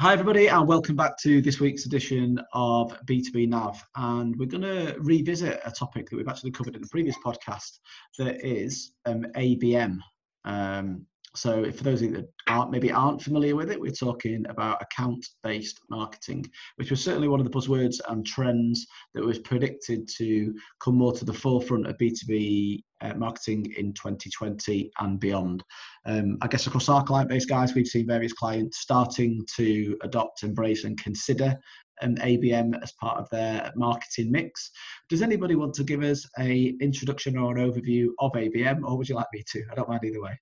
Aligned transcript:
Hi, 0.00 0.14
everybody, 0.14 0.46
and 0.46 0.66
welcome 0.66 0.96
back 0.96 1.18
to 1.18 1.42
this 1.42 1.60
week's 1.60 1.84
edition 1.84 2.40
of 2.54 2.98
B2B 3.04 3.50
Nav. 3.50 3.86
And 3.96 4.34
we're 4.38 4.46
going 4.46 4.62
to 4.62 4.96
revisit 4.98 5.60
a 5.62 5.70
topic 5.70 6.08
that 6.08 6.16
we've 6.16 6.26
actually 6.26 6.52
covered 6.52 6.74
in 6.74 6.80
the 6.80 6.88
previous 6.88 7.16
podcast 7.22 7.80
that 8.16 8.42
is 8.42 8.92
um, 9.04 9.26
ABM. 9.36 9.98
Um, 10.46 11.04
so, 11.36 11.70
for 11.70 11.84
those 11.84 12.02
of 12.02 12.10
you 12.10 12.16
that 12.16 12.32
aren't, 12.48 12.72
maybe 12.72 12.90
aren't 12.90 13.22
familiar 13.22 13.54
with 13.54 13.70
it, 13.70 13.80
we're 13.80 13.92
talking 13.92 14.44
about 14.48 14.82
account-based 14.82 15.80
marketing, 15.88 16.44
which 16.74 16.90
was 16.90 17.02
certainly 17.02 17.28
one 17.28 17.38
of 17.38 17.48
the 17.48 17.56
buzzwords 17.56 18.00
and 18.08 18.26
trends 18.26 18.84
that 19.14 19.24
was 19.24 19.38
predicted 19.38 20.08
to 20.16 20.52
come 20.82 20.96
more 20.96 21.12
to 21.12 21.24
the 21.24 21.32
forefront 21.32 21.86
of 21.86 21.96
B2B 21.98 22.82
uh, 23.02 23.14
marketing 23.14 23.72
in 23.76 23.92
2020 23.92 24.90
and 24.98 25.20
beyond. 25.20 25.62
Um, 26.04 26.36
I 26.42 26.48
guess 26.48 26.66
across 26.66 26.88
our 26.88 27.04
client 27.04 27.28
base, 27.28 27.46
guys, 27.46 27.74
we've 27.74 27.86
seen 27.86 28.08
various 28.08 28.32
clients 28.32 28.80
starting 28.80 29.46
to 29.56 29.96
adopt, 30.02 30.42
embrace, 30.42 30.82
and 30.82 31.00
consider 31.00 31.56
an 32.00 32.16
ABM 32.16 32.82
as 32.82 32.92
part 32.92 33.18
of 33.18 33.28
their 33.30 33.70
marketing 33.76 34.32
mix. 34.32 34.70
Does 35.08 35.22
anybody 35.22 35.54
want 35.54 35.74
to 35.74 35.84
give 35.84 36.02
us 36.02 36.26
a 36.40 36.74
introduction 36.80 37.38
or 37.38 37.56
an 37.56 37.70
overview 37.70 38.08
of 38.18 38.32
ABM, 38.32 38.82
or 38.82 38.98
would 38.98 39.08
you 39.08 39.14
like 39.14 39.28
me 39.32 39.44
to? 39.52 39.62
I 39.70 39.76
don't 39.76 39.88
mind 39.88 40.04
either 40.04 40.20
way. 40.20 40.36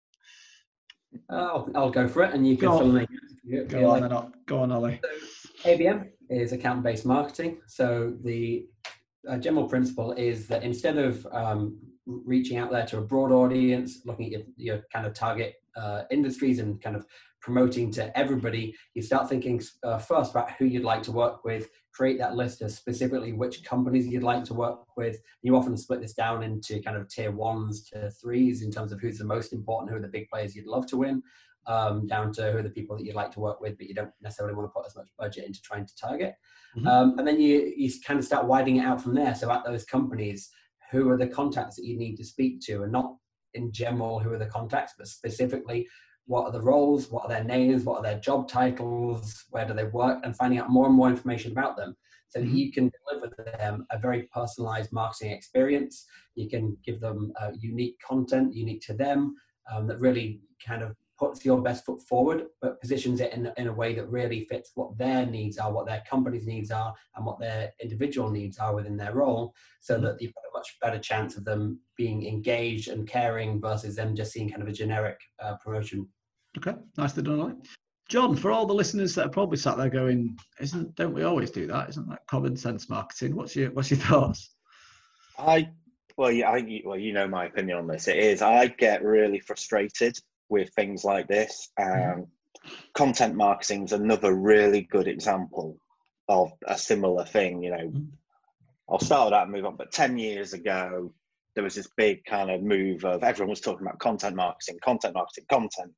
I'll, 1.31 1.71
I'll 1.75 1.91
go 1.91 2.09
for 2.09 2.23
it, 2.23 2.35
and 2.35 2.47
you 2.47 2.57
can 2.57 2.69
go 2.69 2.79
fill 2.79 2.91
on. 2.91 2.99
in. 2.99 3.67
Go 3.69 3.91
on, 3.91 4.09
like. 4.09 4.47
go 4.47 4.61
on, 4.61 4.73
Ollie. 4.73 5.01
So, 5.03 5.71
ABM 5.71 6.11
is 6.31 6.53
account-based 6.53 7.07
marketing. 7.07 7.61
So 7.67 8.15
the 8.23 8.67
uh, 9.29 9.39
general 9.39 9.69
principle 9.69 10.13
is 10.13 10.47
that 10.49 10.63
instead 10.63 10.99
of 10.99 11.27
um, 11.33 11.79
reaching 12.07 12.59
out 12.59 12.71
there 12.71 12.87
to 12.87 12.99
a 12.99 13.03
broad 13.03 13.33
audience, 13.33 14.01
looking 14.05 14.27
at 14.27 14.33
your, 14.33 14.43
your 14.57 14.83
kind 14.93 15.07
of 15.07 15.15
target 15.15 15.55
uh, 15.77 16.03
industries 16.11 16.59
and 16.59 16.81
kind 16.81 16.97
of 16.97 17.07
promoting 17.41 17.91
to 17.93 18.17
everybody, 18.19 18.75
you 18.95 19.03
start 19.03 19.29
thinking 19.29 19.61
uh, 19.83 19.99
first 19.99 20.33
about 20.33 20.51
who 20.53 20.65
you'd 20.65 20.85
like 20.85 21.03
to 21.05 21.13
work 21.13 21.45
with, 21.45 21.69
create 21.99 22.17
that 22.17 22.37
list 22.37 22.63
of 22.63 22.71
specifically 22.71 23.33
which 23.33 23.65
companies 23.65 24.07
you'd 24.07 24.23
like 24.23 24.45
to 24.45 24.55
work 24.55 24.97
with. 24.97 25.17
You 25.43 25.57
often 25.57 25.77
split 25.77 26.01
this 26.01 26.13
down 26.13 26.45
into 26.45 26.81
kind 26.81 26.97
of 26.97 27.09
tier 27.09 27.33
ones 27.33 27.83
to 27.91 28.09
threes 28.13 28.63
in 28.63 28.71
terms 28.71 28.93
of 28.93 29.01
who's 29.01 29.19
the 29.19 29.25
most 29.25 29.53
important, 29.53 29.91
who 29.91 29.97
are 29.97 30.01
the 30.01 30.07
big 30.07 30.29
players 30.29 30.55
you'd 30.55 30.67
love 30.67 30.87
to 30.87 30.97
win, 30.97 31.21
um, 31.67 32.07
down 32.07 32.33
to 32.35 32.53
who 32.53 32.59
are 32.59 32.63
the 32.63 32.71
people 32.71 32.97
that 32.97 33.05
you'd 33.05 33.17
like 33.17 33.33
to 33.33 33.41
work 33.41 33.61
with, 33.61 33.77
but 33.77 33.89
you 33.89 33.95
don't 33.95 34.13
necessarily 34.23 34.55
want 34.55 34.69
to 34.69 34.73
put 34.73 34.87
as 34.87 34.95
much 34.95 35.09
budget 35.19 35.45
into 35.45 35.61
trying 35.61 35.87
to 35.87 35.97
target. 35.97 36.35
Mm-hmm. 36.77 36.87
Um, 36.87 37.19
and 37.19 37.27
then 37.27 37.41
you, 37.41 37.73
you 37.77 37.91
kind 38.07 38.21
of 38.21 38.25
start 38.25 38.47
widening 38.47 38.77
it 38.77 38.85
out 38.85 39.03
from 39.03 39.15
there. 39.15 39.35
So 39.35 39.51
at 39.51 39.65
those 39.65 39.85
companies, 39.85 40.51
who 40.93 41.11
are 41.11 41.19
the 41.19 41.27
contacts 41.27 41.75
that 41.77 41.85
you 41.85 41.99
need 41.99 42.15
to 42.17 42.25
speak 42.25 42.61
to 42.67 42.85
and 42.85 42.93
not 42.93 43.17
in 43.55 43.73
general 43.73 44.21
who 44.21 44.33
are 44.33 44.39
the 44.39 44.47
contacts, 44.47 44.95
but 44.97 45.09
specifically 45.09 45.89
what 46.29 46.45
are 46.45 46.53
the 46.53 46.61
roles, 46.61 47.11
what 47.11 47.25
are 47.25 47.29
their 47.29 47.45
names, 47.45 47.85
what 47.85 47.99
are 47.99 48.03
their 48.03 48.21
job 48.21 48.49
titles, 48.49 49.47
where 49.51 49.67
do 49.67 49.73
they 49.75 49.85
work, 49.85 50.21
and 50.23 50.37
finding 50.37 50.59
out 50.59 50.71
more 50.71 50.87
and 50.87 50.95
more 50.95 51.09
information 51.09 51.51
about 51.51 51.77
them 51.77 51.97
so 52.29 52.39
that 52.39 52.47
mm-hmm. 52.47 52.57
you 52.57 52.73
can 52.73 52.93
deliver 53.11 53.35
them 53.59 53.87
a 53.91 53.99
very 53.99 54.29
personalized 54.35 54.93
marketing 54.93 55.33
experience. 55.33 56.05
You 56.35 56.49
can 56.49 56.77
give 56.85 57.01
them 57.01 57.33
uh, 57.41 57.53
unique 57.59 57.97
content, 58.07 58.55
unique 58.55 58.83
to 58.83 58.93
them, 58.93 59.35
um, 59.73 59.87
that 59.87 60.01
really 60.01 60.41
kind 60.65 60.83
of 60.83 60.95
puts 61.19 61.45
your 61.45 61.61
best 61.61 61.85
foot 61.85 62.01
forward, 62.03 62.45
but 62.61 62.81
positions 62.81 63.21
it 63.21 63.33
in, 63.33 63.51
in 63.57 63.67
a 63.67 63.73
way 63.73 63.95
that 63.95 64.09
really 64.09 64.45
fits 64.45 64.71
what 64.75 64.97
their 64.97 65.27
needs 65.27 65.59
are, 65.59 65.73
what 65.73 65.87
their 65.87 66.03
company's 66.09 66.47
needs 66.47 66.71
are, 66.71 66.95
and 67.17 67.27
what 67.27 67.41
their 67.41 67.73
individual 67.83 68.31
needs 68.31 68.59
are 68.59 68.75
within 68.75 68.97
their 68.97 69.15
role, 69.15 69.55
so 69.81 69.95
mm-hmm. 69.95 70.05
that 70.05 70.21
you've 70.21 70.35
got 70.35 70.45
a 70.45 70.59
much 70.59 70.77
better 70.81 70.99
chance 70.99 71.37
of 71.37 71.45
them 71.45 71.81
being 71.97 72.27
engaged 72.27 72.89
and 72.89 73.09
caring 73.09 73.61
versus 73.61 73.97
them 73.97 74.15
just 74.15 74.33
seeing 74.33 74.51
kind 74.51 74.63
of 74.63 74.69
a 74.69 74.73
generic 74.73 75.19
uh, 75.43 75.57
promotion 75.57 76.07
Okay, 76.59 76.77
nicely 76.97 77.23
done, 77.23 77.41
Ollie. 77.41 77.55
John, 78.09 78.35
for 78.35 78.51
all 78.51 78.67
the 78.67 78.75
listeners 78.75 79.15
that 79.15 79.27
are 79.27 79.31
probably 79.31 79.59
sat 79.59 79.77
there 79.77 79.91
going, 79.91 80.37
"Isn't? 80.61 80.95
Don't 80.97 81.15
we 81.15 81.23
always 81.23 81.51
do 81.51 81.67
that? 81.69 81.91
Isn't 81.91 82.09
that 82.09 82.27
common 82.27 82.57
sense 82.57 82.89
marketing?" 82.89 83.37
What's 83.37 83.55
your 83.55 83.71
What's 83.71 83.91
your 83.91 84.01
thoughts? 84.01 84.55
I 85.39 85.71
well, 86.17 86.33
yeah, 86.33 86.51
I, 86.51 86.83
well, 86.85 86.99
you 86.99 87.13
know 87.13 87.29
my 87.29 87.47
opinion 87.47 87.79
on 87.79 87.87
this. 87.87 88.09
It 88.09 88.17
is 88.17 88.43
I 88.43 88.67
get 88.67 89.05
really 89.05 89.39
frustrated 89.39 90.19
with 90.49 90.71
things 90.75 91.05
like 91.05 91.29
this. 91.29 91.71
Um, 91.81 92.27
Content 92.93 93.37
marketing 93.37 93.85
is 93.85 93.93
another 93.93 94.35
really 94.35 94.83
good 94.83 95.07
example 95.07 95.79
of 96.29 96.51
a 96.67 96.77
similar 96.77 97.25
thing. 97.25 97.63
You 97.63 97.71
know, 97.71 97.87
mm-hmm. 97.87 98.05
I'll 98.91 98.99
start 98.99 99.27
with 99.27 99.33
that 99.33 99.45
and 99.45 99.53
move 99.53 99.65
on. 99.65 99.77
But 99.77 99.93
ten 99.93 100.19
years 100.19 100.55
ago, 100.55 101.13
there 101.55 101.63
was 101.63 101.77
this 101.77 101.89
big 101.97 102.25
kind 102.25 102.51
of 102.51 102.63
move 102.63 103.05
of 103.05 103.23
everyone 103.23 103.51
was 103.51 103.61
talking 103.61 103.87
about 103.87 104.01
content 104.01 104.35
marketing, 104.35 104.79
content 104.83 105.15
marketing, 105.15 105.45
content 105.49 105.93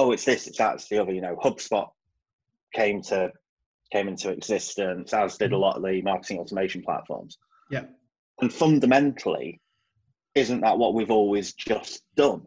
oh, 0.00 0.12
it's 0.12 0.24
this, 0.24 0.46
it's 0.46 0.58
that, 0.58 0.76
it's 0.76 0.88
the 0.88 0.98
other. 0.98 1.12
You 1.12 1.20
know, 1.20 1.36
HubSpot 1.36 1.88
came 2.74 3.02
to 3.02 3.32
came 3.92 4.08
into 4.08 4.30
existence, 4.30 5.12
as 5.12 5.36
did 5.36 5.52
a 5.52 5.54
mm-hmm. 5.54 5.62
lot 5.62 5.76
of 5.76 5.82
the 5.82 6.00
marketing 6.02 6.38
automation 6.38 6.82
platforms. 6.82 7.36
Yeah. 7.70 7.84
And 8.40 8.52
fundamentally, 8.52 9.60
isn't 10.34 10.60
that 10.60 10.78
what 10.78 10.94
we've 10.94 11.10
always 11.10 11.52
just 11.52 12.02
done? 12.16 12.46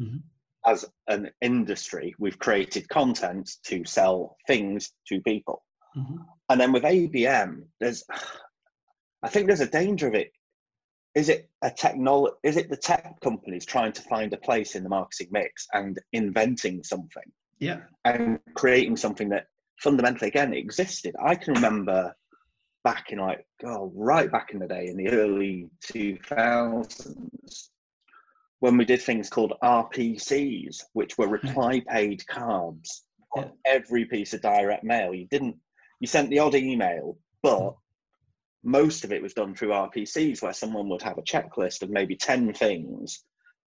Mm-hmm. 0.00 0.18
As 0.66 0.86
an 1.08 1.30
industry, 1.42 2.14
we've 2.18 2.38
created 2.38 2.88
content 2.88 3.50
to 3.64 3.84
sell 3.84 4.36
things 4.46 4.92
to 5.08 5.20
people. 5.20 5.62
Mm-hmm. 5.96 6.16
And 6.48 6.60
then 6.60 6.72
with 6.72 6.84
ABM, 6.84 7.64
there's, 7.80 8.04
I 9.22 9.28
think 9.28 9.48
there's 9.48 9.60
a 9.60 9.66
danger 9.66 10.06
of 10.06 10.14
it 10.14 10.30
is 11.14 11.28
it 11.28 11.48
a 11.62 11.70
technology 11.70 12.34
is 12.42 12.56
it 12.56 12.68
the 12.68 12.76
tech 12.76 13.20
companies 13.20 13.64
trying 13.64 13.92
to 13.92 14.02
find 14.02 14.32
a 14.32 14.38
place 14.38 14.74
in 14.74 14.82
the 14.82 14.88
marketing 14.88 15.28
mix 15.30 15.66
and 15.72 15.98
inventing 16.12 16.82
something? 16.82 17.30
Yeah. 17.58 17.80
And 18.04 18.40
creating 18.54 18.96
something 18.96 19.28
that 19.30 19.46
fundamentally 19.78 20.28
again 20.28 20.52
existed. 20.52 21.14
I 21.22 21.34
can 21.36 21.54
remember 21.54 22.14
back 22.82 23.10
in 23.10 23.18
like 23.18 23.46
oh 23.64 23.92
right 23.94 24.30
back 24.30 24.50
in 24.52 24.58
the 24.58 24.66
day 24.66 24.88
in 24.88 24.96
the 24.96 25.08
early 25.08 25.70
2000s 25.86 27.68
when 28.60 28.76
we 28.76 28.84
did 28.84 29.00
things 29.00 29.30
called 29.30 29.54
rpcs 29.62 30.82
which 30.92 31.16
were 31.16 31.26
hmm. 31.26 31.32
reply 31.32 31.80
paid 31.88 32.26
cards 32.26 33.04
on 33.34 33.50
every 33.64 34.04
piece 34.04 34.32
of 34.32 34.40
direct 34.42 34.84
mail. 34.84 35.12
You 35.14 35.26
didn't 35.26 35.56
you 36.00 36.06
sent 36.06 36.30
the 36.30 36.40
odd 36.40 36.54
email 36.54 37.16
but 37.42 37.74
most 38.64 39.04
of 39.04 39.12
it 39.12 39.22
was 39.22 39.34
done 39.34 39.54
through 39.54 39.68
RPCs 39.68 40.42
where 40.42 40.52
someone 40.52 40.88
would 40.88 41.02
have 41.02 41.18
a 41.18 41.22
checklist 41.22 41.82
of 41.82 41.90
maybe 41.90 42.16
10 42.16 42.54
things. 42.54 43.22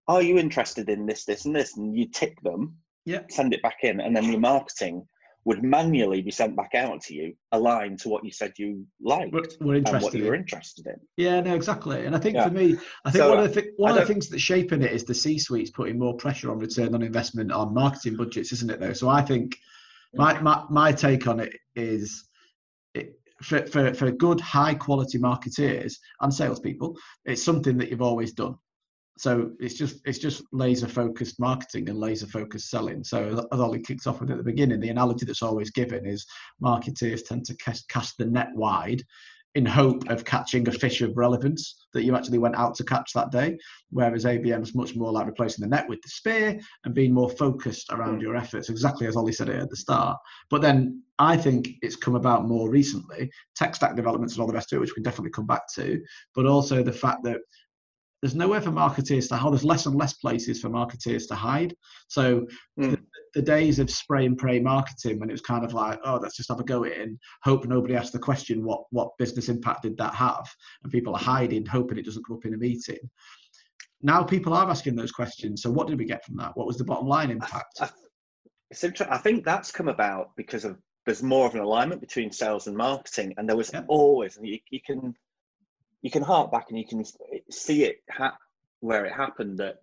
Are 0.08 0.22
you 0.22 0.38
interested 0.38 0.90
in 0.90 1.06
this, 1.06 1.26
this, 1.26 1.46
and 1.46 1.56
this? 1.56 1.78
And 1.78 1.96
you 1.96 2.08
tick 2.10 2.42
them, 2.42 2.76
yeah. 3.06 3.22
send 3.30 3.54
it 3.54 3.62
back 3.62 3.78
in, 3.84 4.00
and 4.00 4.16
then 4.16 4.26
your 4.26 4.40
marketing 4.40 5.08
would 5.48 5.64
manually 5.64 6.22
be 6.22 6.30
sent 6.30 6.58
back 6.58 6.76
out 6.76 7.02
to 7.02 7.14
you, 7.14 7.34
aligned 7.54 8.00
to 8.00 8.10
what 8.10 8.26
you 8.26 8.32
said 8.32 8.52
you 8.58 8.86
liked 9.02 9.32
we're, 9.32 9.44
we're 9.62 9.76
and 9.76 10.02
what 10.02 10.14
you 10.14 10.26
were 10.26 10.36
interested 10.36 10.86
in. 10.86 10.96
Yeah, 11.16 11.40
no, 11.40 11.56
exactly. 11.56 12.06
And 12.06 12.14
I 12.14 12.20
think 12.20 12.36
yeah. 12.36 12.44
for 12.50 12.54
me, 12.54 12.78
I 13.06 13.12
think 13.12 13.24
so 13.24 13.30
one 13.30 13.40
of 13.40 13.54
the 13.54 13.62
th- 13.62 13.74
one 13.78 13.92
of 13.92 13.98
the 13.98 14.06
things 14.06 14.28
that's 14.28 14.44
shaping 14.44 14.82
it 14.82 14.92
is 14.92 15.06
the 15.06 15.16
C-suite's 15.16 15.70
putting 15.70 15.98
more 15.98 16.18
pressure 16.18 16.52
on 16.52 16.60
return 16.60 16.94
on 16.94 17.02
investment 17.02 17.54
on 17.54 17.74
marketing 17.74 18.18
budgets, 18.18 18.52
isn't 18.52 18.70
it? 18.70 18.82
Though, 18.82 18.92
so 18.92 19.08
I 19.08 19.22
think 19.22 19.56
mm. 20.14 20.18
my 20.18 20.38
my, 20.42 20.66
my 20.70 20.92
take 20.92 21.28
on 21.28 21.40
it 21.40 21.56
is 21.78 22.27
for, 23.42 23.66
for, 23.68 23.94
for 23.94 24.12
good, 24.12 24.40
high 24.42 24.74
quality 24.74 25.18
marketeers 25.18 25.96
and 26.22 26.34
salespeople, 26.34 26.98
it's 27.26 27.44
something 27.44 27.78
that 27.78 27.90
you've 27.90 28.02
always 28.02 28.34
done. 28.34 28.56
So 29.20 29.52
it's 29.60 29.74
just 29.74 30.00
it's 30.06 30.20
just 30.20 30.44
laser 30.52 30.88
focused 30.88 31.40
marketing 31.40 31.90
and 31.90 32.00
laser 32.00 32.28
focused 32.28 32.70
selling. 32.70 33.04
So 33.04 33.48
as 33.52 33.60
Ollie 33.60 33.82
kicks 33.82 34.06
off 34.06 34.22
with 34.22 34.30
at 34.30 34.38
the 34.38 34.44
beginning, 34.44 34.80
the 34.80 34.90
analogy 34.90 35.26
that's 35.26 35.42
always 35.42 35.72
given 35.72 36.06
is 36.06 36.26
marketeers 36.64 37.26
tend 37.26 37.46
to 37.46 37.56
cast, 37.58 37.90
cast 37.90 38.18
the 38.20 38.26
net 38.26 38.50
wide 38.54 39.02
in 39.58 39.66
hope 39.66 40.08
of 40.12 40.24
catching 40.24 40.68
a 40.68 40.72
fish 40.72 41.02
of 41.02 41.18
relevance 41.18 41.88
that 41.92 42.04
you 42.04 42.16
actually 42.16 42.38
went 42.38 42.56
out 42.56 42.76
to 42.76 42.84
catch 42.84 43.12
that 43.12 43.32
day. 43.32 43.58
Whereas 43.90 44.24
ABM 44.24 44.62
is 44.62 44.76
much 44.76 44.96
more 44.96 45.12
like 45.12 45.26
replacing 45.26 45.64
the 45.64 45.76
net 45.76 45.90
with 45.90 46.00
the 46.04 46.10
spear 46.10 46.60
and 46.86 46.94
being 46.94 47.12
more 47.12 47.28
focused 47.28 47.92
around 47.92 48.18
hmm. 48.18 48.22
your 48.22 48.36
efforts, 48.36 48.70
exactly 48.70 49.08
as 49.08 49.16
Ollie 49.16 49.34
said 49.34 49.50
it 49.50 49.60
at 49.60 49.72
the 49.72 49.76
start. 49.76 50.20
But 50.52 50.62
then 50.62 51.02
I 51.18 51.38
think 51.38 51.70
it's 51.82 51.96
come 51.96 52.14
about 52.14 52.48
more 52.48 52.70
recently, 52.70 53.32
tech 53.56 53.74
stack 53.74 53.96
developments 53.96 54.36
and 54.36 54.42
all 54.42 54.48
the 54.48 54.54
rest 54.54 54.72
of 54.72 54.78
it, 54.78 54.82
which 54.82 54.92
we 54.92 55.02
can 55.02 55.04
definitely 55.04 55.32
come 55.32 55.48
back 55.48 55.64
to, 55.74 56.04
but 56.36 56.46
also 56.46 56.84
the 56.84 56.94
fact 56.94 57.24
that 57.24 57.40
there's 58.22 58.36
nowhere 58.36 58.62
for 58.62 58.72
marketeers 58.72 59.28
to 59.30 59.36
hide. 59.36 59.52
There's 59.52 59.64
less 59.64 59.86
and 59.86 59.96
less 59.96 60.14
places 60.14 60.60
for 60.60 60.70
marketeers 60.70 61.28
to 61.28 61.36
hide. 61.36 61.76
So 62.08 62.48
mm. 62.80 62.92
the, 62.92 63.00
the, 63.36 63.42
days 63.42 63.78
of 63.78 63.92
spray 63.92 64.26
and 64.26 64.38
pray 64.38 64.60
marketing, 64.60 65.20
when 65.20 65.30
it 65.30 65.34
was 65.34 65.42
kind 65.42 65.64
of 65.64 65.74
like, 65.74 66.00
oh, 66.04 66.20
let's 66.22 66.36
just 66.36 66.50
have 66.50 66.60
a 66.60 66.64
go 66.64 66.84
at 66.84 66.94
it 66.94 67.02
and 67.02 67.20
hope 67.44 67.66
nobody 67.66 67.96
asks 67.96 68.12
the 68.12 68.20
question, 68.20 68.64
what 68.64 68.82
what 68.90 69.18
business 69.20 69.50
impact 69.50 69.84
did 69.84 69.98
that 69.98 70.16
have? 70.16 70.48
And 70.84 70.92
people 70.92 71.14
are 71.14 71.20
hiding, 71.20 71.66
hoping 71.66 71.98
it 71.98 72.06
doesn't 72.06 72.26
come 72.26 72.38
up 72.38 72.46
in 72.46 72.56
a 72.56 72.58
meeting. 72.58 72.98
Now 74.02 74.24
people 74.24 74.54
are 74.54 74.70
asking 74.70 74.96
those 74.96 75.12
questions. 75.12 75.62
So 75.62 75.70
what 75.70 75.88
did 75.88 76.00
we 76.00 76.06
get 76.06 76.26
from 76.26 76.38
that? 76.38 76.56
What 76.56 76.68
was 76.68 76.78
the 76.78 76.86
bottom 76.86 77.08
line 77.08 77.30
impact? 77.30 77.78
I, 77.80 77.86
I, 77.86 77.90
it's 78.72 78.84
interesting. 78.84 79.14
I 79.14 79.20
think 79.20 79.46
that's 79.46 79.72
come 79.72 79.88
about 79.88 80.36
because 80.36 80.66
of 80.66 80.78
there's 81.06 81.24
more 81.24 81.48
of 81.48 81.56
an 81.56 81.62
alignment 81.62 82.02
between 82.02 82.32
sales 82.32 82.68
and 82.68 82.76
marketing, 82.76 83.34
and 83.38 83.48
there 83.48 83.56
was 83.56 83.72
yeah. 83.74 83.84
always, 83.88 84.38
and 84.38 84.46
you, 84.46 84.60
you 84.72 84.82
can 84.86 85.16
you 86.02 86.12
can 86.12 86.24
hark 86.24 86.52
back 86.52 86.68
and 86.70 86.78
you 86.78 86.86
can 86.86 87.04
see 87.50 87.84
it 87.84 87.98
ha- 88.10 88.38
where 88.80 89.06
it 89.06 89.14
happened 89.14 89.60
that 89.60 89.78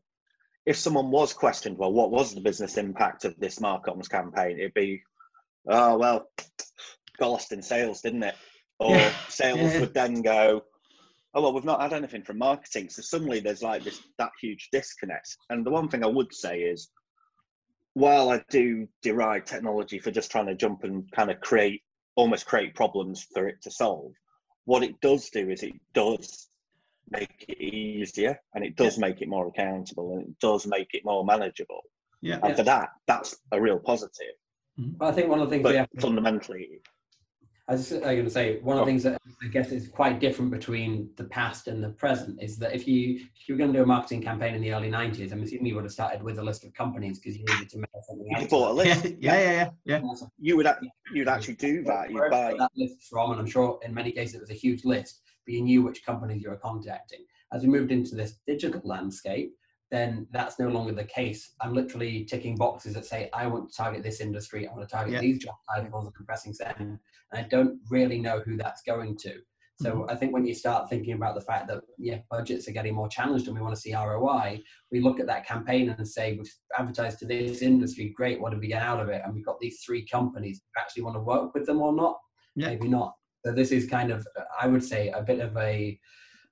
if 0.67 0.77
someone 0.77 1.11
was 1.11 1.33
questioned, 1.33 1.77
well, 1.77 1.93
what 1.93 2.11
was 2.11 2.35
the 2.35 2.41
business 2.41 2.79
impact 2.79 3.25
of 3.25 3.39
this 3.39 3.59
Marcoms 3.59 4.09
campaign? 4.09 4.59
It'd 4.59 4.75
be, 4.75 5.03
oh 5.69 5.99
well, 5.99 6.31
got 7.19 7.31
lost 7.31 7.53
in 7.53 7.63
sales, 7.63 8.01
didn't 8.01 8.23
it? 8.23 8.35
Or 8.79 8.91
yeah. 8.91 9.13
sales 9.29 9.75
yeah. 9.75 9.81
would 9.81 9.95
then 9.95 10.23
go, 10.23 10.65
oh 11.35 11.43
well, 11.43 11.53
we've 11.53 11.65
not 11.65 11.83
had 11.83 11.93
anything 11.93 12.23
from 12.23 12.39
marketing. 12.39 12.89
So 12.89 13.03
suddenly 13.03 13.41
there's 13.41 13.63
like 13.63 13.85
this 13.85 14.01
that 14.19 14.31
huge 14.41 14.69
disconnect. 14.73 15.37
And 15.51 15.67
the 15.67 15.71
one 15.71 15.89
thing 15.89 16.05
I 16.05 16.09
would 16.09 16.33
say 16.33 16.61
is, 16.61 16.89
while 17.93 18.31
I 18.31 18.43
do 18.51 18.89
deride 19.03 19.47
technology 19.47 19.99
for 19.99 20.11
just 20.11 20.31
trying 20.31 20.47
to 20.47 20.55
jump 20.55 20.85
and 20.85 21.11
kind 21.13 21.31
of 21.31 21.41
create 21.41 21.83
almost 22.17 22.47
create 22.47 22.75
problems 22.75 23.27
for 23.35 23.49
it 23.49 23.63
to 23.63 23.71
solve, 23.71 24.13
what 24.65 24.83
it 24.83 25.01
does 25.01 25.31
do 25.31 25.51
is 25.51 25.63
it 25.63 25.75
does 25.93 26.49
make 27.11 27.45
it 27.49 27.63
easier 27.63 28.39
and 28.55 28.65
it 28.65 28.77
does 28.77 28.97
yeah. 28.97 29.07
make 29.07 29.21
it 29.21 29.29
more 29.29 29.49
accountable 29.49 30.13
and 30.15 30.23
it 30.23 30.39
does 30.41 30.67
make 30.67 30.95
it 30.95 31.05
more 31.05 31.25
manageable. 31.25 31.83
Yeah. 32.21 32.37
And 32.37 32.51
yeah. 32.51 32.55
for 32.55 32.63
that, 32.65 32.89
that's 33.07 33.37
a 33.53 33.61
real 33.61 33.79
positive. 33.79 34.35
Mm-hmm. 34.81 35.03
I 35.03 35.13
think 35.13 35.29
one 35.29 35.41
of 35.41 35.49
the 35.49 35.55
things 35.55 35.63
but 35.63 35.73
we 35.73 35.79
have 35.79 35.89
fundamentally 36.01 36.81
I 37.67 37.73
was 37.73 37.89
going 37.91 38.25
to 38.25 38.31
say 38.31 38.61
one 38.61 38.77
of 38.77 38.81
the 38.81 38.83
oh. 38.83 38.87
things 38.87 39.03
that 39.05 39.19
I 39.43 39.49
guess 39.49 39.71
is 39.73 39.89
quite 39.89 40.21
different 40.21 40.51
between 40.51 41.09
the 41.17 41.25
past 41.25 41.67
and 41.67 41.83
the 41.83 41.89
present 41.91 42.43
is 42.43 42.59
that 42.59 42.75
if 42.75 42.87
you 42.87 43.21
if 43.37 43.49
you 43.49 43.55
were 43.55 43.59
going 43.59 43.73
to 43.73 43.79
do 43.79 43.83
a 43.83 43.87
marketing 43.87 44.23
campaign 44.23 44.55
in 44.55 44.61
the 44.61 44.75
early 44.75 44.91
'90s, 44.91 45.33
I'm 45.33 45.43
assuming 45.43 45.67
you 45.67 45.75
would 45.77 45.85
have 45.85 45.93
started 45.93 46.23
with 46.23 46.39
a 46.39 46.43
list 46.43 46.65
of 46.65 46.75
companies 46.75 47.19
because 47.19 47.39
you 47.39 47.45
needed 47.47 47.71
to 47.71 47.79
make 47.79 47.89
something. 48.07 48.27
You 48.39 48.49
bought 48.49 48.71
a 48.71 48.75
list. 48.75 49.05
Yeah, 49.19 49.39
yeah, 49.39 49.71
yeah, 49.85 50.01
yeah. 50.01 50.01
You 50.39 50.57
would 50.59 50.69
you'd 51.15 51.29
actually 51.29 51.55
do 51.55 51.83
that. 51.85 52.11
You'd 52.11 52.31
buy 52.31 52.55
that 52.59 52.71
list 52.77 53.05
from, 53.11 53.33
and 53.33 53.41
I'm 53.41 53.47
sure 53.47 53.79
in 53.83 53.95
many 53.95 54.13
cases 54.13 54.35
it 54.35 54.41
was 54.43 54.51
a 54.51 54.55
huge 54.55 54.85
list, 54.85 55.23
but 55.47 55.55
you 55.55 55.63
knew 55.63 55.83
which 55.83 56.05
companies 56.05 56.43
you 56.43 56.51
were 56.51 56.57
contacting. 56.57 57.25
As 57.53 57.63
we 57.63 57.69
moved 57.69 57.93
into 57.93 58.15
this 58.15 58.41
digital 58.47 58.83
landscape, 58.85 59.55
then 59.95 60.27
that's 60.33 60.59
no 60.59 60.69
longer 60.69 60.93
the 60.93 61.05
case. 61.05 61.53
I'm 61.61 61.73
literally 61.73 62.25
ticking 62.25 62.57
boxes 62.57 62.95
that 62.95 63.07
say, 63.07 63.31
I 63.33 63.47
want 63.47 63.71
to 63.71 63.77
target 63.77 64.03
this 64.03 64.21
industry, 64.21 64.67
I 64.67 64.73
want 64.73 64.89
to 64.89 64.93
target 64.93 65.15
yeah. 65.15 65.21
these 65.21 65.39
job 65.39 65.55
titles 65.73 66.07
and 66.07 66.15
compressing 66.15 66.53
send, 66.53 66.75
and 66.81 66.99
I 67.33 67.43
don't 67.43 67.79
really 67.91 68.19
know 68.19 68.41
who 68.41 68.57
that's 68.57 68.83
going 68.83 69.17
to. 69.19 69.35
So 69.81 69.91
mm-hmm. 69.91 70.11
I 70.11 70.17
think 70.17 70.33
when 70.33 70.47
you 70.47 70.55
start 70.55 70.89
thinking 70.91 71.15
about 71.15 71.35
the 71.37 71.41
fact 71.41 71.69
that 71.69 71.83
yeah, 71.99 72.19
budgets 72.31 72.69
are 72.69 72.73
getting 72.73 72.95
more 72.95 73.09
challenged 73.09 73.47
and 73.47 73.57
we 73.57 73.63
want 73.63 73.75
to 73.75 73.81
see 73.81 73.95
ROI, 73.95 74.61
we 74.91 75.01
look 75.01 75.21
at 75.21 75.27
that 75.27 75.47
campaign 75.47 75.91
and 75.91 76.07
say 76.07 76.37
we've 76.37 76.53
advertised 76.79 77.19
to 77.21 77.27
this 77.27 77.63
industry, 77.63 78.13
great, 78.17 78.41
what 78.41 78.53
do 78.53 78.59
we 78.59 78.69
get 78.69 78.83
out 78.83 79.01
of 79.01 79.09
it? 79.09 79.23
And 79.25 79.35
we've 79.35 79.45
got 79.45 79.59
these 79.61 79.81
three 79.85 80.07
companies. 80.07 80.59
Do 80.59 80.81
actually 80.81 81.03
want 81.03 81.17
to 81.17 81.21
work 81.21 81.55
with 81.55 81.67
them 81.67 81.83
or 81.83 81.93
not? 81.93 82.19
Yeah. 82.55 82.69
Maybe 82.69 82.89
not. 82.89 83.15
So 83.45 83.53
this 83.53 83.73
is 83.73 83.87
kind 83.87 84.13
of, 84.13 84.27
I 84.61 84.69
would 84.69 84.85
say, 84.85 85.09
a 85.09 85.23
bit 85.23 85.41
of 85.41 85.57
a 85.57 85.99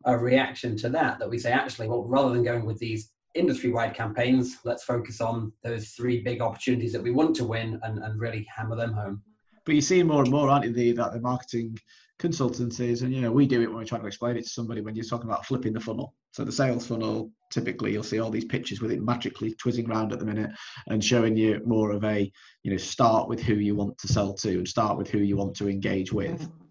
a 0.05 0.19
reaction 0.19 0.77
to 0.79 0.88
that. 0.91 1.21
That 1.21 1.31
we 1.31 1.38
say 1.38 1.53
actually, 1.53 1.88
well, 1.88 2.05
rather 2.05 2.33
than 2.33 2.43
going 2.43 2.67
with 2.67 2.79
these 2.79 3.12
industry-wide 3.34 3.94
campaigns, 3.94 4.58
let's 4.64 4.84
focus 4.84 5.20
on 5.20 5.52
those 5.62 5.90
three 5.90 6.23
big 6.23 6.40
opportunities 6.40 6.93
that 6.93 7.02
we 7.02 7.11
want 7.11 7.34
to 7.37 7.44
win 7.44 7.81
and, 7.82 7.99
and 7.99 8.20
really 8.20 8.46
hammer 8.55 8.76
them 8.76 8.93
home. 8.93 9.23
But 9.64 9.75
you 9.75 9.81
see 9.81 10.02
more 10.02 10.23
and 10.23 10.31
more, 10.31 10.49
aren't 10.49 10.64
you, 10.64 10.73
the, 10.73 10.93
that 10.93 11.12
the 11.12 11.20
marketing 11.20 11.79
consultancies, 12.19 13.02
and 13.02 13.12
you 13.12 13.20
know, 13.20 13.32
we 13.32 13.46
do 13.46 13.62
it 13.62 13.67
when 13.67 13.76
we're 13.76 13.84
trying 13.84 14.00
to 14.00 14.06
explain 14.06 14.37
it 14.37 14.44
to 14.44 14.49
somebody 14.49 14.81
when 14.81 14.94
you're 14.94 15.05
talking 15.05 15.29
about 15.29 15.46
flipping 15.46 15.73
the 15.73 15.81
funnel. 15.81 16.14
So 16.32 16.44
the 16.44 16.52
sales 16.52 16.87
funnel, 16.87 17.31
typically 17.50 17.93
you'll 17.93 18.02
see 18.02 18.20
all 18.20 18.31
these 18.31 18.44
pictures 18.44 18.81
with 18.81 18.93
it 18.93 19.02
magically 19.02 19.55
twizzing 19.55 19.90
around 19.90 20.12
at 20.12 20.19
the 20.19 20.25
minute 20.25 20.50
and 20.88 21.05
showing 21.05 21.37
you 21.37 21.61
more 21.67 21.90
of 21.90 22.05
a, 22.05 22.31
you 22.62 22.70
know, 22.70 22.76
start 22.76 23.28
with 23.28 23.40
who 23.40 23.55
you 23.55 23.75
want 23.75 23.99
to 23.99 24.08
sell 24.08 24.32
to 24.35 24.50
and 24.50 24.69
start 24.69 24.96
with 24.96 25.11
who 25.11 25.19
you 25.19 25.37
want 25.37 25.56
to 25.56 25.69
engage 25.69 26.12
with. 26.12 26.40
Mm-hmm. 26.40 26.62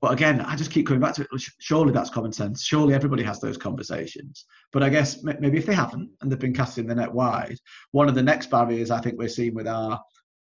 But 0.00 0.12
again, 0.12 0.40
I 0.40 0.56
just 0.56 0.70
keep 0.70 0.86
coming 0.86 1.00
back 1.00 1.14
to 1.14 1.22
it. 1.22 1.28
Surely 1.58 1.92
that's 1.92 2.10
common 2.10 2.32
sense. 2.32 2.64
Surely 2.64 2.94
everybody 2.94 3.22
has 3.22 3.40
those 3.40 3.58
conversations. 3.58 4.46
But 4.72 4.82
I 4.82 4.88
guess 4.88 5.22
maybe 5.22 5.58
if 5.58 5.66
they 5.66 5.74
haven't 5.74 6.10
and 6.20 6.30
they've 6.30 6.38
been 6.38 6.54
casting 6.54 6.86
the 6.86 6.94
net 6.94 7.12
wide, 7.12 7.58
one 7.90 8.08
of 8.08 8.14
the 8.14 8.22
next 8.22 8.50
barriers 8.50 8.90
I 8.90 9.00
think 9.00 9.18
we're 9.18 9.28
seeing 9.28 9.54
with 9.54 9.68
our 9.68 10.00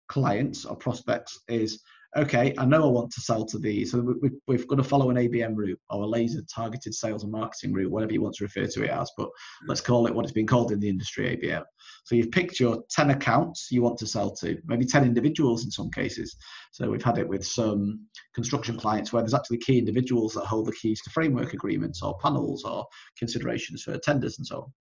clients 0.08 0.64
or 0.66 0.76
prospects 0.76 1.40
is 1.48 1.82
okay, 2.16 2.54
I 2.58 2.66
know 2.66 2.84
I 2.84 2.90
want 2.90 3.10
to 3.12 3.20
sell 3.20 3.44
to 3.46 3.58
these. 3.58 3.92
So 3.92 4.00
we, 4.20 4.30
we, 4.46 4.56
have 4.56 4.66
got 4.66 4.76
to 4.76 4.84
follow 4.84 5.10
an 5.10 5.16
ABM 5.16 5.56
route 5.56 5.80
or 5.88 6.02
a 6.02 6.06
laser 6.06 6.42
targeted 6.54 6.94
sales 6.94 7.22
and 7.22 7.32
marketing 7.32 7.72
route, 7.72 7.90
whatever 7.90 8.12
you 8.12 8.20
want 8.20 8.34
to 8.34 8.44
refer 8.44 8.66
to 8.66 8.84
it 8.84 8.90
as, 8.90 9.10
but 9.16 9.24
hmm. 9.26 9.68
let's 9.68 9.80
call 9.80 10.06
it 10.06 10.14
what 10.14 10.24
it's 10.24 10.32
been 10.32 10.46
called 10.46 10.72
in 10.72 10.80
the 10.80 10.88
industry, 10.88 11.36
ABM. 11.36 11.64
So 12.04 12.14
you've 12.14 12.30
picked 12.30 12.60
your 12.60 12.82
10 12.90 13.10
accounts 13.10 13.68
you 13.70 13.82
want 13.82 13.98
to 13.98 14.06
sell 14.06 14.30
to, 14.36 14.58
maybe 14.66 14.84
10 14.84 15.04
individuals 15.04 15.64
in 15.64 15.70
some 15.70 15.90
cases. 15.90 16.36
So 16.72 16.90
we've 16.90 17.02
had 17.02 17.18
it 17.18 17.28
with 17.28 17.46
some 17.46 18.06
construction 18.34 18.76
clients 18.76 19.12
where 19.12 19.22
there's 19.22 19.34
actually 19.34 19.58
key 19.58 19.78
individuals 19.78 20.34
that 20.34 20.44
hold 20.44 20.66
the 20.66 20.72
keys 20.72 21.00
to 21.02 21.10
framework 21.10 21.54
agreements 21.54 22.02
or 22.02 22.18
panels 22.18 22.64
or 22.64 22.86
considerations 23.18 23.82
for 23.84 23.96
tenders 23.98 24.38
and 24.38 24.46
so 24.46 24.62
on. 24.62 24.72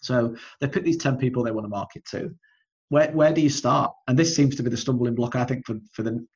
So 0.00 0.36
they 0.60 0.68
pick 0.68 0.84
these 0.84 0.96
10 0.96 1.16
people 1.16 1.42
they 1.42 1.52
want 1.52 1.64
to 1.64 1.68
market 1.68 2.04
to. 2.10 2.30
Where, 2.88 3.10
where 3.12 3.32
do 3.32 3.40
you 3.40 3.48
start? 3.48 3.92
And 4.08 4.18
this 4.18 4.34
seems 4.34 4.56
to 4.56 4.62
be 4.62 4.70
the 4.70 4.76
stumbling 4.76 5.14
block, 5.14 5.36
I 5.36 5.44
think, 5.44 5.64
for, 5.66 5.76
for 5.94 6.02
the, 6.02 6.26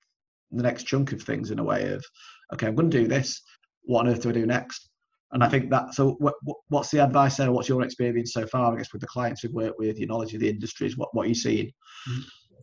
the 0.53 0.63
next 0.63 0.85
chunk 0.85 1.13
of 1.13 1.23
things 1.23 1.51
in 1.51 1.59
a 1.59 1.65
way 1.65 1.93
of, 1.93 2.05
okay, 2.53 2.67
I'm 2.67 2.75
going 2.75 2.91
to 2.91 3.01
do 3.03 3.09
this. 3.09 3.43
What 3.85 4.07
on 4.07 4.13
earth 4.13 4.23
do 4.23 4.31
I 4.31 4.33
do 4.33 4.47
next? 4.47 4.91
And 5.33 5.43
I 5.43 5.49
think 5.49 5.71
that. 5.71 5.95
So, 5.95 6.13
what, 6.19 6.35
what's 6.69 6.91
the 6.91 7.03
advice 7.03 7.37
there? 7.37 7.51
What's 7.51 7.69
your 7.69 7.83
experience 7.83 8.33
so 8.33 8.47
far? 8.47 8.73
I 8.73 8.77
guess 8.77 8.93
with 8.93 9.03
the 9.03 9.09
clients 9.09 9.43
we've 9.43 9.53
worked 9.53 9.79
with, 9.79 9.99
your 9.99 10.09
knowledge 10.09 10.35
of 10.35 10.41
the 10.41 10.49
industries. 10.49 10.97
What 10.97 11.15
what 11.15 11.27
are 11.27 11.29
you 11.29 11.35
seeing? 11.35 11.73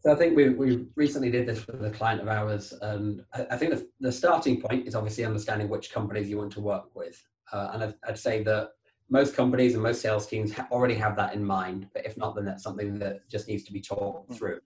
So 0.03 0.11
I 0.11 0.15
think 0.15 0.35
we 0.35 0.49
we 0.49 0.85
recently 0.95 1.29
did 1.29 1.45
this 1.45 1.65
with 1.67 1.83
a 1.83 1.89
client 1.89 2.21
of 2.21 2.27
ours, 2.27 2.73
and 2.81 3.23
I, 3.33 3.47
I 3.51 3.57
think 3.57 3.71
the, 3.71 3.87
the 3.99 4.11
starting 4.11 4.61
point 4.61 4.87
is 4.87 4.95
obviously 4.95 5.23
understanding 5.23 5.69
which 5.69 5.91
companies 5.91 6.29
you 6.29 6.37
want 6.37 6.51
to 6.53 6.61
work 6.61 6.93
with. 6.93 7.21
Uh, 7.51 7.69
and 7.73 7.83
I'd, 7.83 7.93
I'd, 8.07 8.17
say 8.17 8.43
that 8.43 8.71
most 9.09 9.35
companies 9.35 9.75
and 9.75 9.83
most 9.83 10.01
sales 10.01 10.25
teams 10.25 10.51
ha- 10.53 10.67
already 10.71 10.95
have 10.95 11.15
that 11.17 11.35
in 11.35 11.43
mind. 11.43 11.87
But 11.93 12.05
if 12.05 12.17
not, 12.17 12.35
then 12.35 12.45
that's 12.45 12.63
something 12.63 12.97
that 12.99 13.29
just 13.29 13.47
needs 13.47 13.63
to 13.65 13.73
be 13.73 13.79
talked 13.79 14.31
mm. 14.31 14.37
through. 14.37 14.59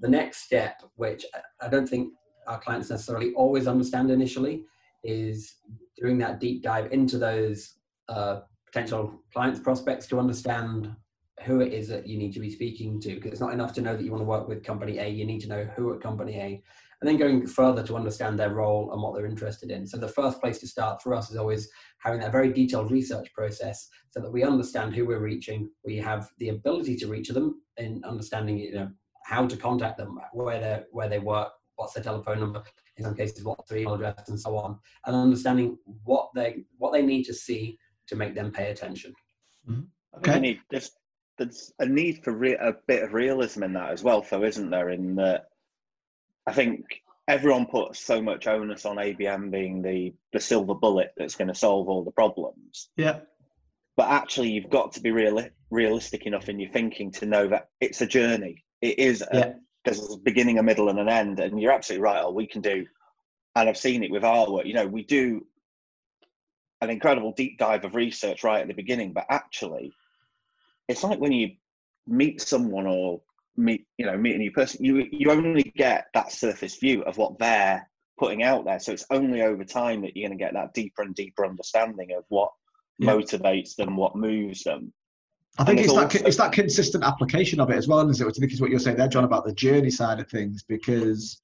The 0.00 0.08
next 0.08 0.38
step, 0.38 0.82
which 0.96 1.24
I 1.60 1.68
don't 1.68 1.88
think 1.88 2.12
our 2.46 2.60
clients 2.60 2.90
necessarily 2.90 3.32
always 3.34 3.66
understand 3.66 4.10
initially 4.10 4.64
is 5.04 5.56
doing 5.96 6.18
that 6.18 6.40
deep 6.40 6.62
dive 6.62 6.92
into 6.92 7.18
those 7.18 7.74
uh, 8.08 8.40
potential 8.66 9.22
clients 9.32 9.60
prospects 9.60 10.06
to 10.06 10.18
understand 10.18 10.94
who 11.44 11.60
it 11.60 11.72
is 11.72 11.88
that 11.88 12.06
you 12.06 12.18
need 12.18 12.32
to 12.32 12.40
be 12.40 12.50
speaking 12.50 13.00
to 13.00 13.14
because 13.14 13.32
it's 13.32 13.40
not 13.40 13.52
enough 13.52 13.72
to 13.72 13.80
know 13.80 13.96
that 13.96 14.04
you 14.04 14.10
want 14.10 14.20
to 14.20 14.26
work 14.26 14.48
with 14.48 14.62
company 14.62 14.98
a 14.98 15.08
you 15.08 15.24
need 15.24 15.40
to 15.40 15.48
know 15.48 15.64
who 15.76 15.92
at 15.92 16.00
company 16.00 16.36
a 16.36 16.62
and 17.00 17.08
then 17.08 17.16
going 17.16 17.44
further 17.48 17.82
to 17.82 17.96
understand 17.96 18.38
their 18.38 18.54
role 18.54 18.92
and 18.92 19.02
what 19.02 19.12
they're 19.12 19.26
interested 19.26 19.72
in. 19.72 19.84
So 19.88 19.96
the 19.96 20.06
first 20.06 20.40
place 20.40 20.60
to 20.60 20.68
start 20.68 21.02
for 21.02 21.14
us 21.14 21.32
is 21.32 21.36
always 21.36 21.68
having 21.98 22.20
that 22.20 22.30
very 22.30 22.52
detailed 22.52 22.92
research 22.92 23.28
process 23.34 23.88
so 24.10 24.20
that 24.20 24.30
we 24.30 24.44
understand 24.44 24.94
who 24.94 25.06
we're 25.06 25.18
reaching 25.18 25.68
we 25.84 25.96
have 25.96 26.28
the 26.38 26.50
ability 26.50 26.96
to 26.96 27.08
reach 27.08 27.28
them 27.28 27.60
in 27.76 28.02
understanding 28.04 28.58
you 28.58 28.74
know 28.74 28.90
how 29.24 29.46
to 29.46 29.56
contact 29.56 29.96
them 29.96 30.18
where 30.32 30.60
they 30.60 30.82
where 30.90 31.08
they 31.08 31.18
work 31.18 31.48
what's 31.82 31.94
their 31.94 32.04
telephone 32.04 32.38
number, 32.38 32.62
in 32.96 33.04
some 33.04 33.14
cases 33.16 33.42
what's 33.42 33.68
their 33.68 33.78
email 33.78 33.94
address, 33.94 34.28
and 34.28 34.40
so 34.40 34.56
on, 34.56 34.78
and 35.06 35.16
understanding 35.16 35.76
what 36.04 36.30
they 36.34 36.64
what 36.78 36.92
they 36.92 37.02
need 37.02 37.24
to 37.24 37.34
see 37.34 37.76
to 38.06 38.16
make 38.16 38.34
them 38.34 38.52
pay 38.52 38.70
attention. 38.70 39.12
Mm-hmm. 39.68 39.82
Okay. 40.18 40.40
Need, 40.40 40.60
there's, 40.70 40.92
there's 41.38 41.72
a 41.78 41.86
need 41.86 42.22
for 42.22 42.32
re- 42.32 42.54
a 42.54 42.74
bit 42.86 43.02
of 43.02 43.14
realism 43.14 43.64
in 43.64 43.72
that 43.72 43.90
as 43.90 44.02
well, 44.02 44.24
though, 44.28 44.44
isn't 44.44 44.70
there? 44.70 44.90
In 44.90 45.16
that, 45.16 45.46
I 46.46 46.52
think 46.52 46.84
everyone 47.26 47.66
puts 47.66 47.98
so 47.98 48.22
much 48.22 48.46
onus 48.46 48.86
on 48.86 48.96
ABM 48.96 49.50
being 49.50 49.82
the 49.82 50.14
the 50.32 50.40
silver 50.40 50.74
bullet 50.74 51.12
that's 51.16 51.34
going 51.34 51.48
to 51.48 51.54
solve 51.54 51.88
all 51.88 52.04
the 52.04 52.12
problems. 52.12 52.90
Yeah. 52.96 53.20
But 53.96 54.08
actually, 54.08 54.50
you've 54.52 54.70
got 54.70 54.92
to 54.92 55.00
be 55.00 55.10
real, 55.10 55.44
realistic 55.70 56.26
enough 56.26 56.48
in 56.48 56.60
your 56.60 56.70
thinking 56.70 57.10
to 57.12 57.26
know 57.26 57.48
that 57.48 57.70
it's 57.80 58.00
a 58.00 58.06
journey. 58.06 58.64
It 58.80 58.98
is 58.98 59.22
a, 59.22 59.36
yeah 59.36 59.52
there's 59.84 60.12
a 60.12 60.18
beginning, 60.18 60.58
a 60.58 60.62
middle, 60.62 60.88
and 60.88 60.98
an 60.98 61.08
end. 61.08 61.40
And 61.40 61.60
you're 61.60 61.72
absolutely 61.72 62.04
right. 62.04 62.22
All 62.22 62.34
we 62.34 62.46
can 62.46 62.62
do, 62.62 62.86
and 63.56 63.68
I've 63.68 63.76
seen 63.76 64.04
it 64.04 64.10
with 64.10 64.24
our 64.24 64.50
work. 64.50 64.66
You 64.66 64.74
know, 64.74 64.86
we 64.86 65.04
do 65.04 65.46
an 66.80 66.90
incredible 66.90 67.32
deep 67.32 67.58
dive 67.58 67.84
of 67.84 67.94
research 67.94 68.44
right 68.44 68.60
at 68.60 68.68
the 68.68 68.74
beginning, 68.74 69.12
but 69.12 69.26
actually, 69.30 69.92
it's 70.88 71.04
like 71.04 71.20
when 71.20 71.32
you 71.32 71.50
meet 72.06 72.40
someone 72.40 72.86
or 72.86 73.22
meet, 73.56 73.86
you 73.98 74.06
know, 74.06 74.16
meet 74.16 74.34
a 74.34 74.38
new 74.38 74.52
person, 74.52 74.84
you 74.84 75.06
you 75.10 75.30
only 75.30 75.72
get 75.76 76.06
that 76.14 76.32
surface 76.32 76.76
view 76.76 77.02
of 77.02 77.16
what 77.18 77.38
they're 77.38 77.88
putting 78.18 78.42
out 78.42 78.64
there. 78.64 78.78
So 78.78 78.92
it's 78.92 79.06
only 79.10 79.42
over 79.42 79.64
time 79.64 80.02
that 80.02 80.16
you're 80.16 80.28
going 80.28 80.38
to 80.38 80.44
get 80.44 80.54
that 80.54 80.74
deeper 80.74 81.02
and 81.02 81.14
deeper 81.14 81.44
understanding 81.44 82.12
of 82.16 82.24
what 82.28 82.50
yeah. 82.98 83.12
motivates 83.12 83.74
them, 83.76 83.96
what 83.96 84.16
moves 84.16 84.64
them. 84.64 84.92
I 85.58 85.64
think 85.64 85.80
it's, 85.80 85.92
that 85.92 86.14
it's 86.14 86.36
that 86.38 86.52
consistent 86.52 87.04
application 87.04 87.60
of 87.60 87.70
it 87.70 87.76
as 87.76 87.86
well, 87.86 88.08
isn't 88.08 88.22
it? 88.22 88.26
Which 88.26 88.38
I 88.38 88.40
think 88.40 88.52
is 88.52 88.60
what 88.60 88.70
you're 88.70 88.78
saying 88.78 88.96
there, 88.96 89.08
John, 89.08 89.24
about 89.24 89.44
the 89.44 89.52
journey 89.52 89.90
side 89.90 90.18
of 90.18 90.28
things, 90.30 90.62
because 90.62 91.40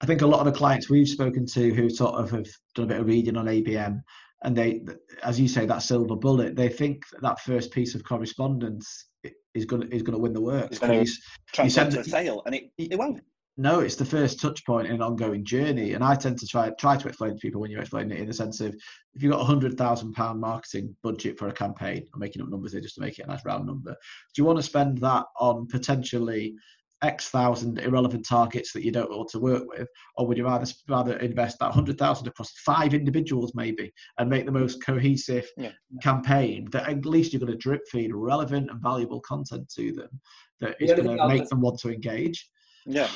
I 0.00 0.06
think 0.06 0.22
a 0.22 0.26
lot 0.26 0.40
of 0.40 0.46
the 0.46 0.56
clients 0.56 0.88
we've 0.88 1.08
spoken 1.08 1.44
to 1.46 1.74
who 1.74 1.90
sort 1.90 2.14
of 2.14 2.30
have 2.30 2.46
done 2.74 2.84
a 2.84 2.88
bit 2.88 3.00
of 3.00 3.06
reading 3.06 3.36
on 3.36 3.46
ABM, 3.46 4.00
and 4.44 4.56
they, 4.56 4.84
as 5.24 5.40
you 5.40 5.48
say, 5.48 5.66
that 5.66 5.82
silver 5.82 6.14
bullet, 6.14 6.54
they 6.54 6.68
think 6.68 7.02
that, 7.10 7.22
that 7.22 7.40
first 7.40 7.72
piece 7.72 7.94
of 7.94 8.04
correspondence 8.04 9.06
is 9.54 9.64
going 9.64 9.82
to 9.82 9.94
is 9.94 10.02
going 10.02 10.12
to 10.12 10.22
win 10.22 10.32
the 10.32 10.40
work. 10.40 10.66
It's 10.70 10.78
going 10.78 11.04
to 11.04 11.12
translate 11.52 11.92
to 11.92 12.00
a 12.00 12.04
sale, 12.04 12.42
and 12.46 12.54
it, 12.54 12.70
it 12.78 12.98
won't. 12.98 13.20
No, 13.58 13.80
it's 13.80 13.96
the 13.96 14.04
first 14.04 14.38
touch 14.38 14.64
point 14.66 14.86
in 14.88 14.96
an 14.96 15.02
ongoing 15.02 15.42
journey, 15.42 15.94
and 15.94 16.04
I 16.04 16.14
tend 16.14 16.38
to 16.40 16.46
try 16.46 16.68
try 16.70 16.96
to 16.96 17.08
explain 17.08 17.32
to 17.32 17.38
people 17.38 17.60
when 17.60 17.70
you 17.70 17.78
explain 17.78 18.12
it 18.12 18.18
in 18.18 18.26
the 18.26 18.34
sense 18.34 18.60
of 18.60 18.74
if 19.14 19.22
you've 19.22 19.32
got 19.32 19.40
a 19.40 19.44
hundred 19.44 19.78
thousand 19.78 20.12
pound 20.12 20.40
marketing 20.40 20.94
budget 21.02 21.38
for 21.38 21.48
a 21.48 21.52
campaign, 21.52 22.06
I'm 22.12 22.20
making 22.20 22.42
up 22.42 22.50
numbers 22.50 22.72
here 22.72 22.82
just 22.82 22.96
to 22.96 23.00
make 23.00 23.18
it 23.18 23.24
a 23.24 23.28
nice 23.28 23.44
round 23.46 23.66
number. 23.66 23.92
Do 23.92 24.42
you 24.42 24.44
want 24.44 24.58
to 24.58 24.62
spend 24.62 24.98
that 24.98 25.24
on 25.38 25.66
potentially 25.68 26.54
X 27.02 27.30
thousand 27.30 27.78
irrelevant 27.78 28.26
targets 28.26 28.72
that 28.72 28.84
you 28.84 28.90
don't 28.90 29.10
want 29.10 29.30
to 29.30 29.38
work 29.38 29.64
with, 29.68 29.88
or 30.16 30.26
would 30.26 30.36
you 30.36 30.44
rather 30.44 30.70
rather 30.88 31.16
invest 31.18 31.58
that 31.60 31.72
hundred 31.72 31.96
thousand 31.96 32.26
across 32.26 32.52
five 32.58 32.92
individuals 32.92 33.52
maybe 33.54 33.92
and 34.18 34.28
make 34.28 34.44
the 34.44 34.52
most 34.52 34.84
cohesive 34.84 35.48
yeah. 35.56 35.72
campaign 36.02 36.68
that 36.72 36.88
at 36.88 37.06
least 37.06 37.32
you're 37.32 37.40
going 37.40 37.52
to 37.52 37.58
drip 37.58 37.82
feed 37.90 38.14
relevant 38.14 38.70
and 38.70 38.82
valuable 38.82 39.20
content 39.20 39.66
to 39.76 39.92
them 39.92 40.20
that 40.60 40.76
is 40.80 40.92
going 40.92 41.16
to 41.16 41.28
make 41.28 41.48
them 41.48 41.60
want 41.62 41.78
to 41.80 41.90
engage. 41.90 42.50
Yeah, 42.86 43.08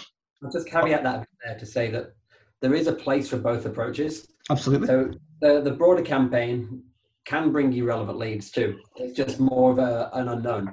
I'll 0.43 0.51
just 0.51 0.69
caveat 0.69 1.03
that 1.03 1.27
there 1.45 1.59
to 1.59 1.67
say 1.67 1.91
that 1.91 2.15
there 2.61 2.75
is 2.75 2.87
a 2.87 2.93
place 2.93 3.29
for 3.29 3.37
both 3.37 3.67
approaches. 3.67 4.27
Absolutely. 4.49 4.87
So 4.87 5.11
the 5.41 5.61
the 5.61 5.73
broader 5.73 6.03
campaign 6.03 6.83
can 7.25 7.53
bring 7.53 7.73
you 7.73 7.85
relevant 7.85 8.19
leads 8.19 8.51
too. 8.51 8.79
It's 8.97 9.17
just 9.17 9.39
more 9.39 9.73
of 9.73 9.79
a, 9.79 10.11
an 10.15 10.29
unknown 10.29 10.73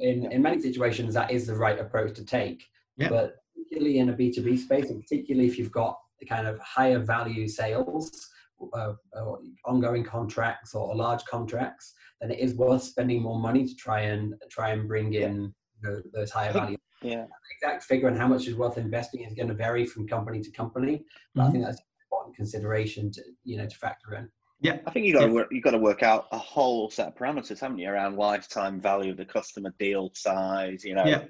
in, 0.00 0.30
in 0.30 0.42
many 0.42 0.60
situations, 0.60 1.14
that 1.14 1.30
is 1.30 1.46
the 1.46 1.54
right 1.54 1.78
approach 1.78 2.14
to 2.16 2.24
take. 2.24 2.64
Yeah. 2.96 3.08
But 3.08 3.36
particularly 3.54 3.98
in 3.98 4.10
a 4.10 4.12
B2B 4.12 4.58
space, 4.58 4.90
and 4.90 5.00
particularly 5.00 5.48
if 5.48 5.58
you've 5.58 5.72
got 5.72 5.98
the 6.20 6.26
kind 6.26 6.46
of 6.46 6.58
higher 6.60 6.98
value 6.98 7.48
sales, 7.48 8.28
uh, 8.72 8.94
or 9.12 9.38
ongoing 9.66 10.02
contracts 10.02 10.74
or 10.74 10.94
large 10.96 11.24
contracts, 11.26 11.94
then 12.20 12.32
it 12.32 12.40
is 12.40 12.54
worth 12.54 12.82
spending 12.82 13.22
more 13.22 13.38
money 13.38 13.64
to 13.64 13.74
try 13.76 14.00
and 14.00 14.34
try 14.50 14.70
and 14.70 14.88
bring 14.88 15.14
in 15.14 15.54
know, 15.82 16.02
those 16.12 16.30
higher 16.30 16.52
value. 16.52 16.76
Yeah. 17.02 17.26
The 17.26 17.68
exact 17.68 17.84
figure 17.84 18.08
and 18.08 18.18
how 18.18 18.26
much 18.26 18.46
is 18.46 18.54
worth 18.54 18.78
investing 18.78 19.22
is 19.22 19.34
going 19.34 19.48
to 19.48 19.54
vary 19.54 19.86
from 19.86 20.08
company 20.08 20.40
to 20.40 20.50
company, 20.50 21.04
but 21.34 21.42
mm-hmm. 21.42 21.48
I 21.48 21.52
think 21.52 21.64
that's 21.64 21.78
an 21.78 21.84
important 22.10 22.36
consideration 22.36 23.10
to 23.12 23.22
you 23.44 23.56
know 23.56 23.66
to 23.66 23.76
factor 23.76 24.14
in. 24.14 24.28
Yeah, 24.60 24.78
I 24.86 24.90
think 24.90 25.06
you 25.06 25.12
got 25.12 25.26
to 25.26 25.32
work. 25.32 25.48
You 25.52 25.60
got 25.60 25.70
to 25.70 25.78
work 25.78 26.02
out 26.02 26.26
a 26.32 26.38
whole 26.38 26.90
set 26.90 27.08
of 27.08 27.14
parameters, 27.14 27.60
haven't 27.60 27.78
you, 27.78 27.88
around 27.88 28.16
lifetime 28.16 28.80
value 28.80 29.12
of 29.12 29.16
the 29.16 29.24
customer, 29.24 29.72
deal 29.78 30.10
size, 30.14 30.84
you 30.84 30.94
know, 30.94 31.04
yeah. 31.04 31.24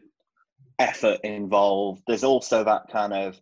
effort 0.78 1.20
involved. 1.24 2.02
There's 2.06 2.24
also 2.24 2.64
that 2.64 2.88
kind 2.90 3.12
of 3.12 3.38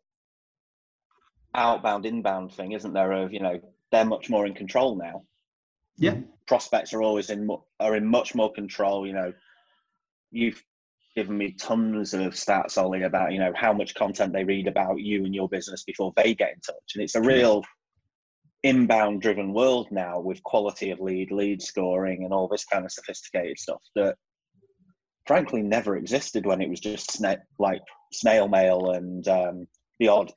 outbound, 1.55 2.05
inbound 2.05 2.53
thing, 2.53 2.73
isn't 2.73 2.93
there? 2.93 3.13
Of 3.13 3.33
you 3.33 3.41
know, 3.41 3.61
they're 3.93 4.05
much 4.05 4.29
more 4.29 4.45
in 4.45 4.55
control 4.55 4.97
now. 4.97 5.23
Yeah, 5.97 6.17
prospects 6.49 6.93
are 6.93 7.03
always 7.03 7.31
in 7.31 7.49
are 7.79 7.95
in 7.95 8.07
much 8.07 8.35
more 8.35 8.53
control. 8.53 9.07
You 9.07 9.13
know, 9.13 9.33
you've 10.33 10.65
given 11.17 11.39
me 11.39 11.53
tons 11.53 12.13
of 12.13 12.35
stats, 12.35 12.77
Ollie, 12.77 13.03
about 13.03 13.33
you 13.33 13.39
know 13.39 13.53
how 13.57 13.73
much 13.73 13.95
content 13.95 14.33
they 14.33 14.45
read 14.45 14.69
about 14.69 15.01
you 15.01 15.25
and 15.25 15.35
your 15.35 15.49
business 15.49 15.83
before 15.83 16.13
they 16.17 16.35
get 16.35 16.53
in 16.53 16.61
touch, 16.61 16.95
and 16.95 17.03
it's 17.03 17.17
a 17.17 17.23
real 17.23 17.65
inbound 18.63 19.23
driven 19.23 19.53
world 19.53 19.89
now 19.91 20.21
with 20.21 20.43
quality 20.43 20.91
of 20.91 21.01
lead, 21.01 21.31
lead 21.31 21.63
scoring, 21.63 22.25
and 22.25 22.33
all 22.33 22.49
this 22.49 22.65
kind 22.65 22.85
of 22.85 22.93
sophisticated 22.93 23.59
stuff 23.59 23.81
that 23.95 24.17
frankly 25.27 25.63
never 25.63 25.97
existed 25.97 26.47
when 26.47 26.61
it 26.61 26.69
was 26.69 26.81
just 26.81 27.11
sna- 27.11 27.41
like 27.59 27.83
snail 28.13 28.47
mail 28.47 28.91
and 28.91 29.27
um, 29.29 29.67
the 29.99 30.09
odd 30.09 30.33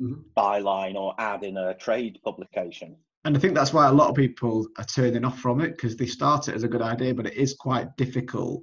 mm-hmm. 0.00 0.20
byline 0.36 0.94
or 0.94 1.14
ad 1.18 1.42
in 1.42 1.56
a 1.56 1.74
trade 1.74 2.18
publication. 2.24 2.96
And 3.24 3.36
I 3.36 3.40
think 3.40 3.54
that's 3.54 3.72
why 3.72 3.88
a 3.88 3.92
lot 3.92 4.10
of 4.10 4.14
people 4.14 4.66
are 4.78 4.84
turning 4.84 5.24
off 5.24 5.38
from 5.38 5.60
it 5.60 5.70
because 5.70 5.96
they 5.96 6.06
start 6.06 6.48
it 6.48 6.54
as 6.54 6.62
a 6.62 6.68
good 6.68 6.82
idea, 6.82 7.14
but 7.14 7.26
it 7.26 7.34
is 7.34 7.54
quite 7.54 7.96
difficult 7.96 8.62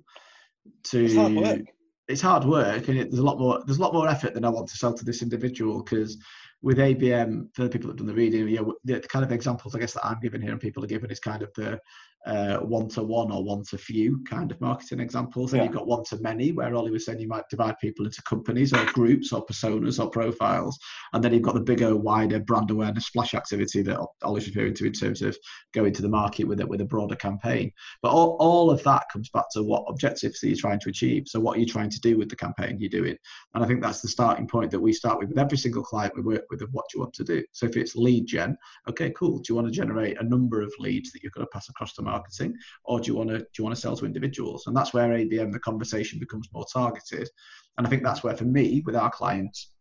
to. 0.83 1.05
It's 1.05 1.15
hard 1.15 1.35
work. 1.35 1.61
It's 2.07 2.21
hard 2.21 2.45
work, 2.45 2.87
and 2.87 2.97
it, 2.97 3.09
there's 3.09 3.19
a 3.19 3.23
lot 3.23 3.39
more. 3.39 3.61
There's 3.65 3.77
a 3.77 3.81
lot 3.81 3.93
more 3.93 4.07
effort 4.07 4.33
than 4.33 4.45
I 4.45 4.49
want 4.49 4.67
to 4.69 4.77
sell 4.77 4.93
to 4.93 5.05
this 5.05 5.21
individual 5.21 5.83
because 5.83 6.17
with 6.61 6.77
ABM, 6.77 7.55
for 7.55 7.63
the 7.63 7.69
people 7.69 7.87
that 7.87 7.93
have 7.93 7.97
done 7.97 8.07
the 8.07 8.13
reading, 8.13 8.47
you 8.47 8.57
know, 8.57 8.73
the 8.83 8.99
kind 8.99 9.25
of 9.25 9.31
examples 9.31 9.75
I 9.75 9.79
guess 9.79 9.93
that 9.93 10.05
I'm 10.05 10.19
giving 10.19 10.41
here 10.41 10.51
and 10.51 10.59
people 10.59 10.83
are 10.83 10.87
giving 10.87 11.09
is 11.09 11.19
kind 11.19 11.41
of 11.41 11.51
the 11.55 11.79
Uh, 12.23 12.57
one 12.59 12.87
to 12.87 13.01
one 13.01 13.31
or 13.31 13.43
one 13.43 13.63
to 13.63 13.77
few 13.79 14.23
kind 14.29 14.51
of 14.51 14.61
marketing 14.61 14.99
examples. 14.99 15.53
And 15.53 15.59
yeah. 15.59 15.63
you've 15.65 15.75
got 15.75 15.87
one 15.87 16.03
to 16.05 16.21
many, 16.21 16.51
where 16.51 16.75
Ollie 16.75 16.91
was 16.91 17.05
saying 17.05 17.19
you 17.19 17.27
might 17.27 17.49
divide 17.49 17.79
people 17.79 18.05
into 18.05 18.21
companies 18.23 18.73
or 18.73 18.85
groups 18.85 19.33
or 19.33 19.43
personas 19.43 19.99
or 19.99 20.07
profiles. 20.07 20.77
And 21.13 21.23
then 21.23 21.33
you've 21.33 21.41
got 21.41 21.55
the 21.55 21.61
bigger, 21.61 21.95
wider 21.95 22.39
brand 22.39 22.69
awareness 22.69 23.07
splash 23.07 23.33
activity 23.33 23.81
that 23.81 23.99
Ollie's 24.21 24.45
referring 24.45 24.75
to 24.75 24.85
in 24.85 24.93
terms 24.93 25.23
of 25.23 25.35
going 25.73 25.93
to 25.93 26.03
the 26.03 26.09
market 26.09 26.47
with 26.47 26.59
it 26.59 26.69
with 26.69 26.81
a 26.81 26.85
broader 26.85 27.15
campaign. 27.15 27.71
But 28.03 28.11
all, 28.11 28.37
all 28.39 28.69
of 28.69 28.83
that 28.83 29.05
comes 29.11 29.29
back 29.29 29.45
to 29.53 29.63
what 29.63 29.85
objectives 29.87 30.43
are 30.43 30.47
you 30.47 30.55
trying 30.55 30.79
to 30.81 30.89
achieve? 30.89 31.23
So 31.25 31.39
what 31.39 31.57
are 31.57 31.59
you 31.59 31.65
trying 31.65 31.89
to 31.89 31.99
do 32.01 32.19
with 32.19 32.29
the 32.29 32.35
campaign 32.35 32.77
you're 32.79 32.89
doing? 32.89 33.17
And 33.55 33.63
I 33.63 33.67
think 33.67 33.81
that's 33.81 34.01
the 34.01 34.07
starting 34.07 34.47
point 34.47 34.69
that 34.69 34.79
we 34.79 34.93
start 34.93 35.17
with 35.17 35.31
with 35.31 35.39
every 35.39 35.57
single 35.57 35.83
client 35.83 36.13
we 36.15 36.21
work 36.21 36.45
with 36.49 36.61
of 36.61 36.69
what 36.73 36.85
you 36.93 36.99
want 36.99 37.13
to 37.13 37.23
do. 37.23 37.43
So 37.53 37.65
if 37.65 37.77
it's 37.77 37.95
lead 37.95 38.27
gen, 38.27 38.57
okay, 38.89 39.11
cool. 39.11 39.39
Do 39.39 39.45
you 39.49 39.55
want 39.55 39.67
to 39.67 39.73
generate 39.73 40.19
a 40.19 40.23
number 40.23 40.61
of 40.61 40.73
leads 40.77 41.11
that 41.11 41.23
you're 41.23 41.31
going 41.33 41.47
to 41.47 41.51
pass 41.51 41.69
across 41.69 41.93
the 41.95 42.03
marketing, 42.11 42.55
or 42.85 42.99
do 42.99 43.11
you 43.11 43.17
want 43.17 43.29
to 43.29 43.39
do 43.39 43.45
you 43.57 43.63
want 43.63 43.75
to 43.75 43.81
sell 43.81 43.95
to 43.97 44.05
individuals? 44.05 44.67
And 44.67 44.75
that's 44.75 44.93
where 44.93 45.09
ABM 45.09 45.51
the 45.51 45.59
conversation 45.59 46.19
becomes 46.19 46.49
more 46.53 46.65
targeted. 46.71 47.29
And 47.77 47.87
I 47.87 47.89
think 47.89 48.03
that's 48.03 48.23
where 48.23 48.35
for 48.35 48.45
me 48.45 48.83
with 48.85 48.95
our 48.95 49.11
clients, 49.11 49.71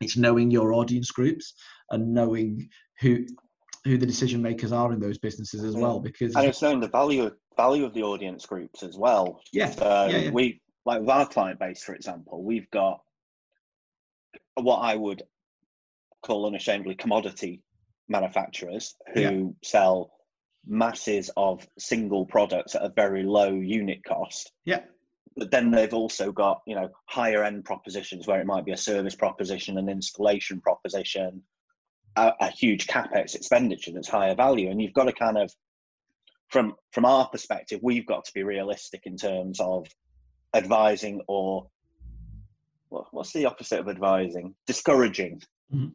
it's 0.00 0.16
knowing 0.16 0.50
your 0.50 0.72
audience 0.72 1.10
groups 1.10 1.54
and 1.90 2.12
knowing 2.12 2.68
who 3.00 3.24
who 3.84 3.98
the 3.98 4.06
decision 4.06 4.40
makers 4.40 4.72
are 4.72 4.92
in 4.92 5.00
those 5.00 5.18
businesses 5.18 5.62
as 5.62 5.76
well 5.76 6.00
because 6.00 6.34
and 6.34 6.46
it's 6.46 6.62
knowing 6.62 6.80
the 6.80 6.88
value 6.88 7.30
value 7.56 7.84
of 7.84 7.92
the 7.92 8.02
audience 8.02 8.46
groups 8.46 8.82
as 8.82 8.96
well 8.96 9.40
yeah, 9.52 9.70
so 9.70 10.06
yeah, 10.10 10.16
yeah. 10.16 10.30
we 10.30 10.60
like 10.86 11.00
with 11.00 11.10
our 11.10 11.26
client 11.26 11.58
base 11.58 11.82
for 11.82 11.94
example 11.94 12.42
we've 12.42 12.70
got 12.70 13.00
what 14.54 14.78
i 14.78 14.94
would 14.94 15.22
call 16.22 16.46
unashamedly 16.46 16.94
commodity 16.94 17.62
manufacturers 18.08 18.94
who 19.12 19.20
yeah. 19.20 19.42
sell 19.62 20.10
masses 20.66 21.30
of 21.36 21.66
single 21.78 22.26
products 22.26 22.74
at 22.74 22.82
a 22.82 22.88
very 22.88 23.22
low 23.22 23.50
unit 23.52 24.02
cost. 24.04 24.52
Yeah. 24.64 24.80
But 25.36 25.50
then 25.50 25.70
they've 25.70 25.92
also 25.92 26.32
got, 26.32 26.62
you 26.66 26.76
know, 26.76 26.90
higher 27.06 27.42
end 27.42 27.64
propositions 27.64 28.26
where 28.26 28.40
it 28.40 28.46
might 28.46 28.64
be 28.64 28.72
a 28.72 28.76
service 28.76 29.14
proposition, 29.14 29.78
an 29.78 29.88
installation 29.88 30.60
proposition, 30.60 31.42
a, 32.16 32.32
a 32.40 32.50
huge 32.50 32.86
capex 32.86 33.34
expenditure 33.34 33.90
that's 33.92 34.08
higher 34.08 34.34
value. 34.34 34.70
And 34.70 34.80
you've 34.80 34.92
got 34.92 35.04
to 35.04 35.12
kind 35.12 35.38
of 35.38 35.52
from 36.50 36.74
from 36.92 37.04
our 37.04 37.28
perspective, 37.28 37.80
we've 37.82 38.06
got 38.06 38.24
to 38.26 38.32
be 38.32 38.44
realistic 38.44 39.02
in 39.06 39.16
terms 39.16 39.58
of 39.60 39.88
advising 40.54 41.20
or 41.26 41.66
what's 42.88 43.32
the 43.32 43.46
opposite 43.46 43.80
of 43.80 43.88
advising? 43.88 44.54
Discouraging 44.66 45.42
mm-hmm 45.74 45.88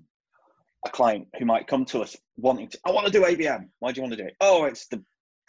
a 0.86 0.90
client 0.90 1.28
who 1.38 1.46
might 1.46 1.68
come 1.68 1.86
to 1.86 2.02
us 2.02 2.16
wanting 2.38 2.70
to, 2.70 2.80
I 2.86 2.92
want 2.92 3.06
to 3.08 3.12
do 3.12 3.24
ABM. 3.24 3.68
Why 3.80 3.92
do 3.92 3.98
you 3.98 4.04
want 4.04 4.14
to 4.14 4.24
do 4.24 4.28
it? 4.28 4.36
Oh, 4.40 4.66
it's 4.66 4.88
the, 4.88 5.04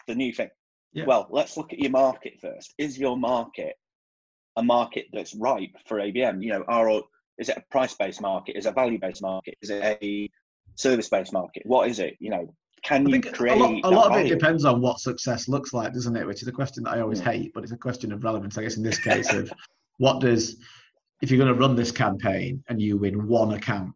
the 0.07 0.15
new 0.15 0.33
thing. 0.33 0.49
Yeah. 0.93 1.05
Well, 1.05 1.27
let's 1.29 1.55
look 1.55 1.71
at 1.71 1.79
your 1.79 1.91
market 1.91 2.33
first. 2.41 2.73
Is 2.77 2.97
your 2.97 3.17
market 3.17 3.75
a 4.57 4.63
market 4.63 5.05
that's 5.13 5.33
ripe 5.35 5.75
for 5.85 5.99
ABM? 5.99 6.43
You 6.43 6.49
know, 6.53 6.63
are 6.67 7.01
is 7.37 7.49
it 7.49 7.57
a 7.57 7.63
price-based 7.71 8.21
market? 8.21 8.57
Is 8.57 8.65
it 8.65 8.69
a 8.69 8.73
value-based 8.73 9.21
market? 9.21 9.55
Is 9.61 9.69
it 9.69 9.97
a 10.01 10.29
service-based 10.75 11.31
market? 11.31 11.63
What 11.65 11.89
is 11.89 11.99
it? 11.99 12.17
You 12.19 12.31
know, 12.31 12.53
can 12.83 13.07
you 13.07 13.21
create? 13.21 13.57
A 13.57 13.63
lot, 13.63 13.79
a 13.83 13.89
lot 13.89 14.11
of 14.11 14.25
it 14.25 14.29
depends 14.29 14.65
on 14.65 14.81
what 14.81 14.99
success 14.99 15.47
looks 15.47 15.71
like, 15.71 15.93
doesn't 15.93 16.15
it? 16.15 16.27
Which 16.27 16.41
is 16.41 16.47
a 16.49 16.51
question 16.51 16.83
that 16.83 16.95
I 16.95 16.99
always 16.99 17.19
yeah. 17.19 17.31
hate, 17.31 17.53
but 17.53 17.63
it's 17.63 17.71
a 17.71 17.77
question 17.77 18.11
of 18.11 18.23
relevance. 18.23 18.57
I 18.57 18.63
guess 18.63 18.75
in 18.75 18.83
this 18.83 18.99
case 18.99 19.31
of 19.31 19.51
what 19.97 20.19
does 20.19 20.57
if 21.21 21.29
you're 21.29 21.37
going 21.37 21.53
to 21.53 21.59
run 21.59 21.75
this 21.75 21.91
campaign 21.91 22.63
and 22.67 22.81
you 22.81 22.97
win 22.97 23.27
one 23.27 23.53
account 23.53 23.93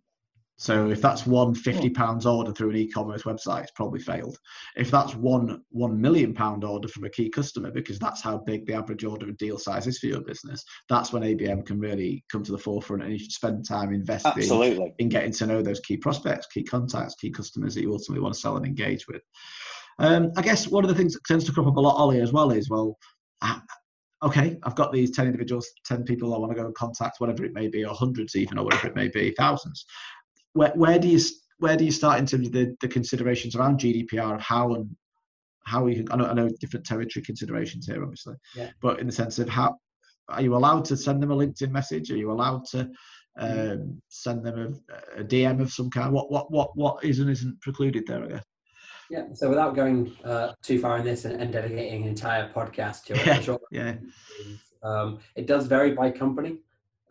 so 0.58 0.90
if 0.90 1.02
that's 1.02 1.26
one 1.26 1.54
fifty 1.54 1.90
pounds 1.90 2.26
order 2.26 2.54
through 2.54 2.70
an 2.70 2.78
e-commerce 2.78 3.24
website, 3.24 3.64
it's 3.64 3.72
probably 3.72 4.00
failed. 4.00 4.38
If 4.78 4.90
that's 4.90 5.14
one 5.14 5.62
one 5.70 6.00
million 6.00 6.34
pound 6.34 6.64
order 6.64 6.88
from 6.88 7.04
a 7.04 7.10
key 7.10 7.30
customer, 7.30 7.72
because 7.72 8.00
that's 8.00 8.22
how 8.22 8.38
big 8.38 8.66
the 8.66 8.74
average 8.74 9.04
order 9.04 9.26
and 9.28 9.38
deal 9.38 9.58
size 9.58 9.86
is 9.86 10.00
for 10.00 10.08
your 10.08 10.22
business, 10.22 10.64
that's 10.88 11.12
when 11.12 11.24
ABM 11.24 11.66
can 11.66 11.80
really 11.80 12.24
come 12.32 12.42
to 12.44 12.54
the 12.54 12.58
forefront, 12.58 13.04
and 13.04 13.12
you 13.12 13.20
should 13.20 13.34
spend 13.34 13.68
time 13.68 13.94
investing 13.94 14.32
Absolutely. 14.32 14.94
in 15.00 15.10
getting 15.10 15.34
to 15.34 15.46
know 15.46 15.62
those 15.62 15.82
key 15.82 15.98
prospects, 15.98 16.48
key 16.48 16.64
contacts, 16.64 17.16
key 17.16 17.32
customers 17.32 17.76
that 17.76 17.82
you 17.82 17.92
ultimately 17.92 18.22
want 18.22 18.34
to 18.34 18.40
sell 18.40 18.56
and 18.56 18.66
engage 18.66 19.08
with. 19.10 19.22
Um, 20.00 20.32
I 20.38 20.42
guess 20.42 20.70
one 20.70 20.86
of 20.86 20.90
the 20.90 20.96
things 20.96 21.14
that 21.14 21.24
tends 21.26 21.44
to 21.46 21.52
crop 21.52 21.68
up 21.68 21.76
a 21.76 21.82
lot, 21.82 21.98
Ollie, 21.98 22.22
as 22.22 22.32
well, 22.32 22.52
is 22.52 22.70
well, 22.70 22.98
okay, 24.24 24.58
I've 24.64 24.76
got 24.76 24.92
these 24.92 25.12
10 25.12 25.26
individuals, 25.26 25.70
10 25.86 26.04
people 26.04 26.34
I 26.34 26.38
want 26.38 26.52
to 26.52 26.58
go 26.58 26.66
and 26.66 26.76
contact, 26.76 27.20
whatever 27.20 27.44
it 27.46 27.54
may 27.54 27.68
be, 27.68 27.86
or 27.86 27.94
hundreds 27.94 28.36
even, 28.36 28.58
or 28.58 28.66
whatever 28.66 28.88
it 28.88 28.96
may 28.96 29.10
be, 29.10 29.34
thousands 29.38 29.86
where, 30.56 30.72
where 30.72 30.98
do 30.98 31.08
you 31.08 31.20
where 31.60 31.78
do 31.78 31.86
you 31.86 31.92
start 31.92 32.20
in 32.20 32.26
terms 32.26 32.48
of 32.48 32.54
the, 32.54 32.76
the 32.82 32.88
considerations 32.88 33.56
around 33.56 33.80
GDPR 33.80 34.36
of 34.36 34.42
how 34.42 34.74
and 34.74 34.90
how 35.66 35.86
you 35.88 36.04
can 36.04 36.12
I 36.12 36.16
know, 36.16 36.26
I 36.26 36.34
know 36.34 36.50
different 36.60 36.86
territory 36.86 37.24
considerations 37.24 37.86
here 37.86 38.02
obviously 38.02 38.36
yeah. 38.56 38.72
but 38.82 39.00
in 39.00 39.08
the 39.08 39.14
sense 39.14 39.38
of 39.38 39.50
how 39.50 39.76
are 40.30 40.42
you 40.42 40.56
allowed 40.56 40.86
to 40.86 40.98
send 40.98 41.22
them 41.22 41.32
a 41.32 41.36
LinkedIn 41.36 41.72
message 41.72 42.10
are 42.12 42.18
you 42.18 42.32
allowed 42.32 42.66
to 42.66 42.90
um, 43.38 44.02
send 44.08 44.46
them 44.46 44.82
a, 45.18 45.22
a, 45.22 45.24
DM 45.26 45.62
of 45.62 45.72
some 45.72 45.90
kind 45.90 46.14
what 46.14 46.32
what 46.32 46.50
what 46.52 46.76
what 46.76 47.04
is 47.04 47.20
and 47.20 47.30
isn't 47.30 47.60
precluded 47.62 48.08
there 48.08 48.24
I 48.24 48.28
guess 48.28 48.46
yeah 49.10 49.26
so 49.34 49.50
without 49.50 49.76
going 49.76 50.16
uh, 50.24 50.54
too 50.62 50.80
far 50.80 50.98
in 50.98 51.04
this 51.04 51.26
and, 51.26 51.42
and, 51.42 51.52
dedicating 51.52 52.04
an 52.04 52.08
entire 52.08 52.50
podcast 52.54 53.04
to 53.06 53.14
it 53.14 53.26
yeah, 53.26 53.40
sure, 53.42 53.60
yeah. 53.72 53.96
Um, 54.84 55.20
it 55.36 55.48
does 55.48 55.68
vary 55.68 55.92
by 55.92 56.12
company 56.12 56.60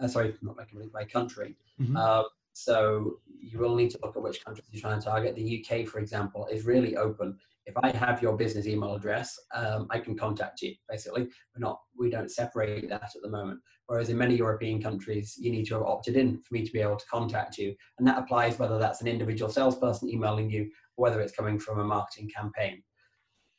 uh, 0.01 0.09
sorry 0.09 0.35
not 0.41 0.57
by 0.57 0.65
company 0.65 0.91
by 0.93 1.05
country 1.05 1.57
mm-hmm. 1.79 1.97
uh, 1.97 2.23
so 2.55 3.19
you 3.27 3.59
will 3.59 3.75
need 3.75 3.91
to 3.91 3.99
look 4.03 4.17
at 4.17 4.23
which 4.23 4.45
countries 4.45 4.67
you're 4.71 4.81
trying 4.81 5.01
to 5.01 5.05
target. 5.05 5.35
The 5.35 5.65
UK, 5.69 5.87
for 5.87 5.99
example, 5.99 6.47
is 6.47 6.65
really 6.65 6.97
open. 6.97 7.37
If 7.67 7.75
I 7.83 7.91
have 7.91 8.23
your 8.23 8.37
business 8.37 8.69
email 8.69 8.95
address, 8.95 9.37
um, 9.53 9.89
I 9.91 9.99
can 9.99 10.17
contact 10.17 10.63
you. 10.63 10.73
Basically, 10.89 11.23
we're 11.23 11.59
not 11.59 11.81
we 11.99 12.11
don't 12.11 12.31
separate 12.31 12.89
that 12.89 13.11
at 13.15 13.23
the 13.23 13.29
moment. 13.29 13.59
Whereas 13.87 14.09
in 14.09 14.17
many 14.17 14.37
European 14.37 14.81
countries, 14.81 15.35
you 15.37 15.51
need 15.51 15.67
to 15.67 15.75
have 15.75 15.83
opted 15.83 16.17
in 16.17 16.39
for 16.43 16.55
me 16.55 16.65
to 16.65 16.73
be 16.73 16.81
able 16.81 16.97
to 16.97 17.07
contact 17.07 17.59
you, 17.59 17.75
and 17.99 18.07
that 18.07 18.19
applies 18.19 18.59
whether 18.59 18.79
that's 18.79 19.01
an 19.01 19.09
individual 19.09 19.51
salesperson 19.51 20.09
emailing 20.09 20.49
you, 20.49 20.71
or 20.97 21.03
whether 21.03 21.21
it's 21.21 21.35
coming 21.35 21.59
from 21.59 21.81
a 21.81 21.85
marketing 21.85 22.31
campaign. 22.35 22.83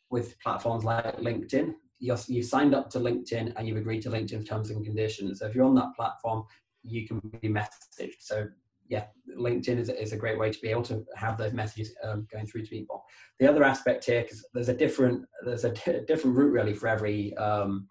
With 0.10 0.40
platforms 0.40 0.86
like 0.86 1.18
LinkedIn, 1.18 1.74
you're, 2.00 2.18
you 2.28 2.44
signed 2.44 2.74
up 2.74 2.90
to 2.92 3.00
LinkedIn 3.00 3.54
and 3.56 3.68
you've 3.68 3.78
agreed 3.78 4.04
to 4.04 4.10
LinkedIn 4.10 4.48
terms 4.48 4.70
and 4.70 4.86
conditions. 4.86 5.40
So 5.40 5.48
if 5.48 5.56
you're 5.56 5.66
on 5.66 5.76
that 5.76 5.96
platform, 5.98 6.44
you 6.84 7.08
can 7.08 7.20
be 7.42 7.50
messaged. 7.50 8.20
So 8.20 8.48
yeah, 8.88 9.06
LinkedIn 9.38 9.80
is, 9.80 9.90
is 9.90 10.14
a 10.14 10.18
great 10.18 10.40
way 10.40 10.52
to 10.52 10.60
be 10.62 10.70
able 10.70 10.84
to 10.84 11.04
have 11.16 11.38
those 11.38 11.54
messages 11.54 11.94
um, 12.04 12.28
going 12.32 12.46
through 12.46 12.64
to 12.64 12.70
people. 12.70 13.04
The 13.40 13.50
other 13.50 13.64
aspect 13.64 14.06
here, 14.06 14.22
because 14.22 14.46
there's 14.54 14.70
a 14.70 14.74
different 14.74 15.26
there's 15.44 15.66
a 15.66 15.72
different 15.72 16.36
route 16.36 16.52
really 16.52 16.74
for 16.74 16.88
every 16.88 17.36
um, 17.38 17.88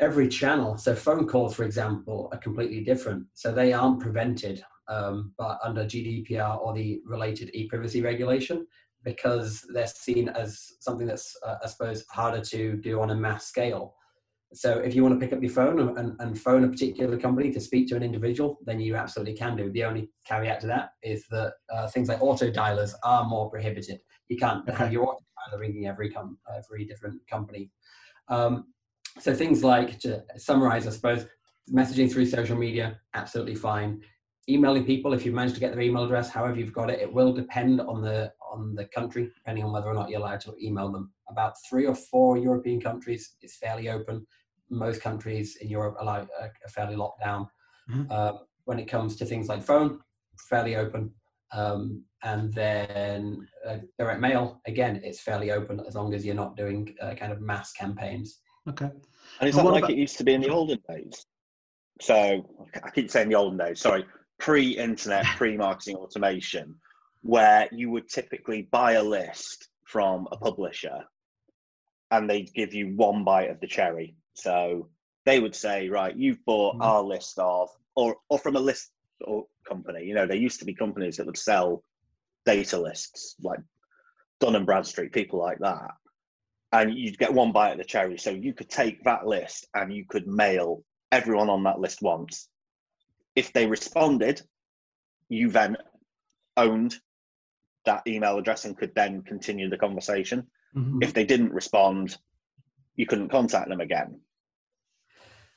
every 0.00 0.28
channel. 0.28 0.76
So 0.76 0.94
phone 0.94 1.26
calls, 1.26 1.54
for 1.54 1.64
example, 1.64 2.28
are 2.32 2.38
completely 2.38 2.82
different. 2.82 3.26
So 3.34 3.52
they 3.52 3.72
aren't 3.72 4.00
prevented 4.00 4.64
um, 4.88 5.32
but 5.38 5.58
under 5.62 5.84
GDPR 5.84 6.60
or 6.60 6.74
the 6.74 7.00
related 7.04 7.50
e-privacy 7.54 8.02
regulation 8.02 8.66
because 9.04 9.66
they're 9.72 9.86
seen 9.86 10.28
as 10.30 10.72
something 10.80 11.06
that's, 11.06 11.36
uh, 11.46 11.56
I 11.62 11.66
suppose, 11.66 12.04
harder 12.10 12.40
to 12.40 12.76
do 12.76 13.00
on 13.00 13.10
a 13.10 13.14
mass 13.14 13.46
scale. 13.46 13.94
So 14.54 14.78
if 14.78 14.94
you 14.94 15.02
want 15.02 15.18
to 15.18 15.24
pick 15.24 15.34
up 15.34 15.42
your 15.42 15.50
phone 15.50 15.98
and, 15.98 16.16
and, 16.20 16.40
phone 16.40 16.64
a 16.64 16.68
particular 16.68 17.18
company 17.18 17.52
to 17.52 17.60
speak 17.60 17.88
to 17.88 17.96
an 17.96 18.02
individual, 18.02 18.58
then 18.64 18.80
you 18.80 18.94
absolutely 18.94 19.34
can 19.34 19.56
do. 19.56 19.70
The 19.70 19.84
only 19.84 20.10
caveat 20.26 20.60
to 20.60 20.66
that 20.68 20.90
is 21.02 21.26
that 21.30 21.54
uh, 21.72 21.88
things 21.88 22.08
like 22.08 22.22
auto 22.22 22.50
dialers 22.50 22.92
are 23.02 23.24
more 23.24 23.50
prohibited. 23.50 23.98
You 24.28 24.36
can't 24.36 24.68
have 24.70 24.92
your 24.92 25.08
auto 25.08 25.20
dialer 25.20 25.60
ringing 25.60 25.86
every 25.86 26.10
com- 26.10 26.38
every 26.56 26.84
different 26.84 27.20
company. 27.28 27.70
Um, 28.28 28.66
so 29.18 29.34
things 29.34 29.64
like 29.64 29.98
to 30.00 30.22
summarize, 30.36 30.86
I 30.86 30.90
suppose, 30.90 31.26
messaging 31.72 32.12
through 32.12 32.26
social 32.26 32.56
media, 32.56 33.00
absolutely 33.14 33.54
fine 33.54 34.02
emailing 34.48 34.84
people 34.84 35.12
if 35.12 35.24
you've 35.24 35.34
managed 35.34 35.54
to 35.54 35.60
get 35.60 35.72
their 35.72 35.80
email 35.80 36.04
address 36.04 36.28
however 36.28 36.58
you've 36.58 36.72
got 36.72 36.90
it 36.90 37.00
it 37.00 37.12
will 37.12 37.32
depend 37.32 37.80
on 37.80 38.02
the 38.02 38.30
on 38.52 38.74
the 38.74 38.84
country 38.86 39.30
depending 39.34 39.64
on 39.64 39.72
whether 39.72 39.86
or 39.86 39.94
not 39.94 40.10
you're 40.10 40.20
allowed 40.20 40.40
to 40.40 40.54
email 40.62 40.90
them 40.92 41.12
about 41.28 41.54
three 41.68 41.86
or 41.86 41.94
four 41.94 42.36
european 42.36 42.80
countries 42.80 43.36
it's 43.40 43.56
fairly 43.56 43.88
open 43.88 44.26
most 44.70 45.00
countries 45.00 45.56
in 45.60 45.68
europe 45.68 45.96
allow 46.00 46.26
are 46.40 46.52
fairly 46.68 46.96
locked 46.96 47.22
down 47.22 47.46
mm-hmm. 47.90 48.10
uh, 48.10 48.32
when 48.64 48.78
it 48.78 48.86
comes 48.86 49.16
to 49.16 49.24
things 49.24 49.48
like 49.48 49.62
phone 49.62 49.98
fairly 50.48 50.76
open 50.76 51.12
um, 51.52 52.02
and 52.24 52.52
then 52.52 53.46
uh, 53.66 53.76
direct 53.98 54.20
mail 54.20 54.60
again 54.66 55.00
it's 55.04 55.20
fairly 55.20 55.52
open 55.52 55.80
as 55.86 55.94
long 55.94 56.14
as 56.14 56.24
you're 56.24 56.34
not 56.34 56.56
doing 56.56 56.94
uh, 57.00 57.14
kind 57.14 57.32
of 57.32 57.40
mass 57.40 57.72
campaigns 57.72 58.40
okay 58.68 58.90
and 59.40 59.48
is 59.48 59.56
that 59.56 59.64
like 59.64 59.84
about- 59.84 59.90
it 59.90 59.98
used 59.98 60.18
to 60.18 60.24
be 60.24 60.34
in 60.34 60.40
the 60.40 60.48
olden 60.48 60.80
days 60.88 61.26
so 62.00 62.44
I 62.82 62.90
keep 62.90 63.10
saying 63.10 63.28
the 63.28 63.36
olden 63.36 63.58
days. 63.58 63.80
Sorry, 63.80 64.04
pre-internet, 64.38 65.24
pre-marketing 65.36 65.96
automation, 65.96 66.74
where 67.22 67.68
you 67.72 67.90
would 67.90 68.08
typically 68.08 68.62
buy 68.70 68.92
a 68.92 69.02
list 69.02 69.68
from 69.84 70.26
a 70.32 70.36
publisher 70.36 71.04
and 72.10 72.28
they'd 72.28 72.52
give 72.54 72.74
you 72.74 72.94
one 72.96 73.24
bite 73.24 73.50
of 73.50 73.60
the 73.60 73.66
cherry. 73.66 74.16
So 74.34 74.88
they 75.24 75.40
would 75.40 75.54
say, 75.54 75.88
right, 75.88 76.16
you've 76.16 76.44
bought 76.44 76.76
mm. 76.76 76.84
our 76.84 77.02
list 77.02 77.38
of, 77.38 77.70
or, 77.96 78.16
or 78.28 78.38
from 78.38 78.56
a 78.56 78.60
list 78.60 78.90
or 79.20 79.46
company, 79.66 80.04
you 80.04 80.14
know, 80.14 80.26
there 80.26 80.36
used 80.36 80.58
to 80.60 80.66
be 80.66 80.74
companies 80.74 81.16
that 81.16 81.26
would 81.26 81.38
sell 81.38 81.82
data 82.44 82.78
lists 82.78 83.36
like 83.42 83.60
Dun 84.40 84.56
and 84.56 84.66
Bradstreet, 84.66 85.12
people 85.12 85.38
like 85.38 85.58
that. 85.60 85.90
And 86.72 86.92
you'd 86.92 87.18
get 87.18 87.32
one 87.32 87.52
bite 87.52 87.72
of 87.72 87.78
the 87.78 87.84
cherry. 87.84 88.18
So 88.18 88.30
you 88.30 88.52
could 88.52 88.68
take 88.68 89.04
that 89.04 89.26
list 89.26 89.68
and 89.74 89.94
you 89.94 90.04
could 90.08 90.26
mail 90.26 90.82
everyone 91.12 91.48
on 91.48 91.62
that 91.62 91.78
list 91.78 92.02
once 92.02 92.48
if 93.34 93.52
they 93.52 93.66
responded, 93.66 94.42
you 95.28 95.50
then 95.50 95.76
owned 96.56 96.94
that 97.84 98.02
email 98.06 98.38
address 98.38 98.64
and 98.64 98.76
could 98.76 98.94
then 98.94 99.22
continue 99.22 99.68
the 99.68 99.76
conversation. 99.76 100.46
Mm-hmm. 100.76 101.02
If 101.02 101.12
they 101.12 101.24
didn't 101.24 101.52
respond, 101.52 102.16
you 102.96 103.06
couldn't 103.06 103.28
contact 103.28 103.68
them 103.68 103.80
again. 103.80 104.20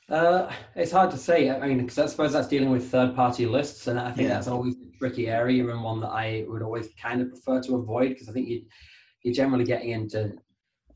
Uh, 0.10 0.50
it's 0.76 0.92
hard 0.92 1.12
to 1.12 1.18
say. 1.18 1.50
I 1.50 1.68
mean, 1.68 1.80
because 1.80 2.00
I 2.00 2.06
suppose 2.06 2.32
that's 2.34 2.48
dealing 2.48 2.70
with 2.70 2.90
third-party 2.90 3.46
lists, 3.46 3.88
and 3.88 4.00
I 4.00 4.12
think 4.12 4.30
yeah. 4.30 4.36
that's 4.36 4.48
always 4.48 4.76
a 4.76 4.98
tricky 4.98 5.28
area 5.28 5.68
and 5.68 5.84
one 5.84 6.00
that 6.00 6.10
I 6.10 6.46
would 6.48 6.62
always 6.62 6.88
kind 7.02 7.22
of 7.22 7.30
prefer 7.30 7.62
to 7.64 7.76
avoid 7.76 8.10
because 8.10 8.30
I 8.30 8.32
think 8.32 8.48
you 8.48 8.64
you're 9.24 9.34
generally 9.34 9.66
getting 9.66 9.90
into 9.90 10.34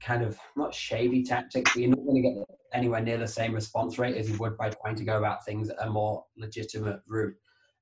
kind 0.02 0.24
of 0.24 0.40
not 0.56 0.74
shady 0.74 1.24
tactics, 1.24 1.74
but 1.74 1.82
you're 1.82 1.90
not 1.90 2.06
going 2.06 2.22
to 2.24 2.30
get 2.30 2.34
anywhere 2.74 3.02
near 3.02 3.18
the 3.18 3.28
same 3.28 3.54
response 3.54 4.00
rate 4.00 4.16
as 4.16 4.30
you 4.30 4.38
would 4.38 4.58
by 4.58 4.70
trying 4.70 4.96
to 4.96 5.04
go 5.04 5.18
about 5.18 5.44
things 5.44 5.70
a 5.70 5.90
more 5.90 6.24
legitimate 6.38 7.02
route. 7.08 7.36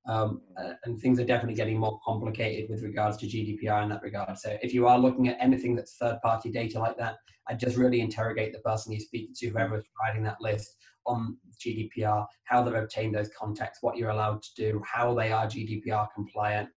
Um, 0.10 0.42
uh, 0.58 0.74
and 0.86 1.00
things 1.00 1.20
are 1.20 1.26
definitely 1.26 1.54
getting 1.54 1.78
more 1.78 2.00
complicated 2.04 2.68
with 2.68 2.82
regards 2.82 3.16
to 3.18 3.28
GDPR 3.28 3.84
in 3.84 3.90
that 3.90 4.02
regard. 4.02 4.40
So 4.40 4.58
if 4.64 4.74
you 4.74 4.88
are 4.88 4.98
looking 4.98 5.28
at 5.28 5.38
anything 5.40 5.76
that's 5.76 5.98
third-party 5.98 6.50
data 6.50 6.80
like 6.80 6.98
that, 6.98 7.18
I'd 7.48 7.60
just 7.60 7.78
really 7.78 8.02
interrogate 8.02 8.52
the 8.52 8.60
person 8.60 8.92
you 8.92 9.00
speak 9.00 9.36
to, 9.36 9.50
whoever 9.50 9.78
is 9.78 9.84
providing 9.96 10.24
that 10.24 10.42
list 10.42 10.78
on 11.06 11.38
GDPR, 11.64 12.26
how 12.46 12.64
they've 12.64 12.74
obtained 12.74 13.14
those 13.14 13.30
contacts, 13.38 13.80
what 13.82 13.98
you're 13.98 14.10
allowed 14.10 14.42
to 14.42 14.50
do, 14.56 14.82
how 14.84 15.14
they 15.14 15.32
are 15.32 15.46
GDPR 15.46 16.08
compliant, 16.16 16.70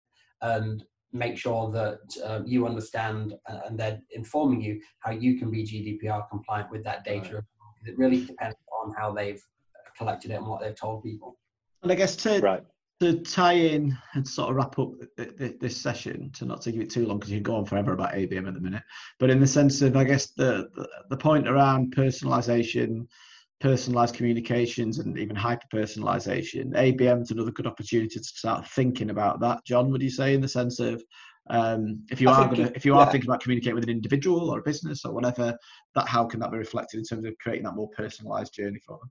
and 0.43 0.85
make 1.15 1.39
sure 1.39 1.71
that 1.71 2.01
uh, 2.23 2.41
you 2.45 2.67
understand 2.67 3.35
uh, 3.49 3.61
and 3.67 3.79
they're 3.81 3.99
informing 4.11 4.61
you 4.61 4.79
how 4.99 5.11
you 5.11 5.39
can 5.39 5.51
be 5.51 5.65
GDPR 5.65 6.29
compliant 6.29 6.71
with 6.71 6.85
that 6.85 7.03
data. 7.05 7.37
Right. 7.37 7.45
It 7.87 7.97
really 7.97 8.27
depends 8.27 8.57
on 8.83 8.93
how 8.99 9.13
they've 9.13 9.43
collected 9.97 10.31
it 10.33 10.35
and 10.35 10.47
what 10.47 10.61
they've 10.61 10.79
told 10.79 11.03
people. 11.03 11.39
And 11.83 11.91
I 11.91 11.95
guess 11.95 12.15
to 12.17 12.39
right. 12.41 12.63
To 13.03 13.21
tie 13.21 13.53
in 13.53 13.97
and 14.15 14.27
sort 14.27 14.51
of 14.51 14.57
wrap 14.57 14.79
up 14.79 14.93
this 15.17 15.77
session, 15.77 16.31
to 16.35 16.45
not 16.45 16.63
to 16.63 16.73
give 16.73 16.81
it 16.81 16.91
too 16.91 17.05
long 17.05 17.19
because 17.19 17.33
you 17.33 17.39
can 17.39 17.43
go 17.43 17.57
on 17.57 17.65
forever 17.65 17.93
about 17.93 18.13
ABM 18.13 18.47
at 18.47 18.55
the 18.55 18.61
minute, 18.61 18.83
but 19.19 19.31
in 19.31 19.41
the 19.41 19.47
sense 19.47 19.83
of 19.83 19.97
I 19.97 20.05
guess 20.05 20.31
the 20.31 20.69
the, 20.75 20.89
the 21.11 21.17
point 21.17 21.49
around 21.49 21.95
personalization 21.95 23.07
personalized 23.61 24.17
communications 24.17 24.99
and 24.99 25.17
even 25.17 25.37
hyper 25.37 25.67
personalization. 25.73 26.75
ABM 26.75 27.23
is 27.23 27.31
another 27.31 27.53
good 27.53 27.67
opportunity 27.67 28.19
to 28.19 28.25
start 28.25 28.67
thinking 28.67 29.11
about 29.11 29.39
that. 29.39 29.65
John, 29.65 29.93
would 29.93 30.03
you 30.03 30.11
say, 30.11 30.35
in 30.35 30.41
the 30.41 30.49
sense 30.49 30.81
of 30.81 31.03
um, 31.49 32.05
if 32.11 32.21
you 32.21 32.29
I 32.29 32.33
are 32.33 32.45
going 32.47 32.69
to, 32.69 32.77
if 32.77 32.85
you 32.85 32.97
are 32.97 33.11
thinking 33.11 33.31
about 33.31 33.41
communicating 33.41 33.77
with 33.77 33.85
an 33.85 33.91
individual 33.91 34.51
or 34.51 34.59
a 34.59 34.63
business 34.63 35.05
or 35.05 35.13
whatever, 35.13 35.57
that 35.95 36.09
how 36.09 36.25
can 36.25 36.41
that 36.41 36.51
be 36.51 36.59
reflected 36.59 36.99
in 36.99 37.05
terms 37.05 37.25
of 37.25 37.39
creating 37.39 37.65
that 37.65 37.77
more 37.77 37.89
personalized 37.91 38.53
journey 38.53 38.81
for 38.85 38.99
them? 38.99 39.11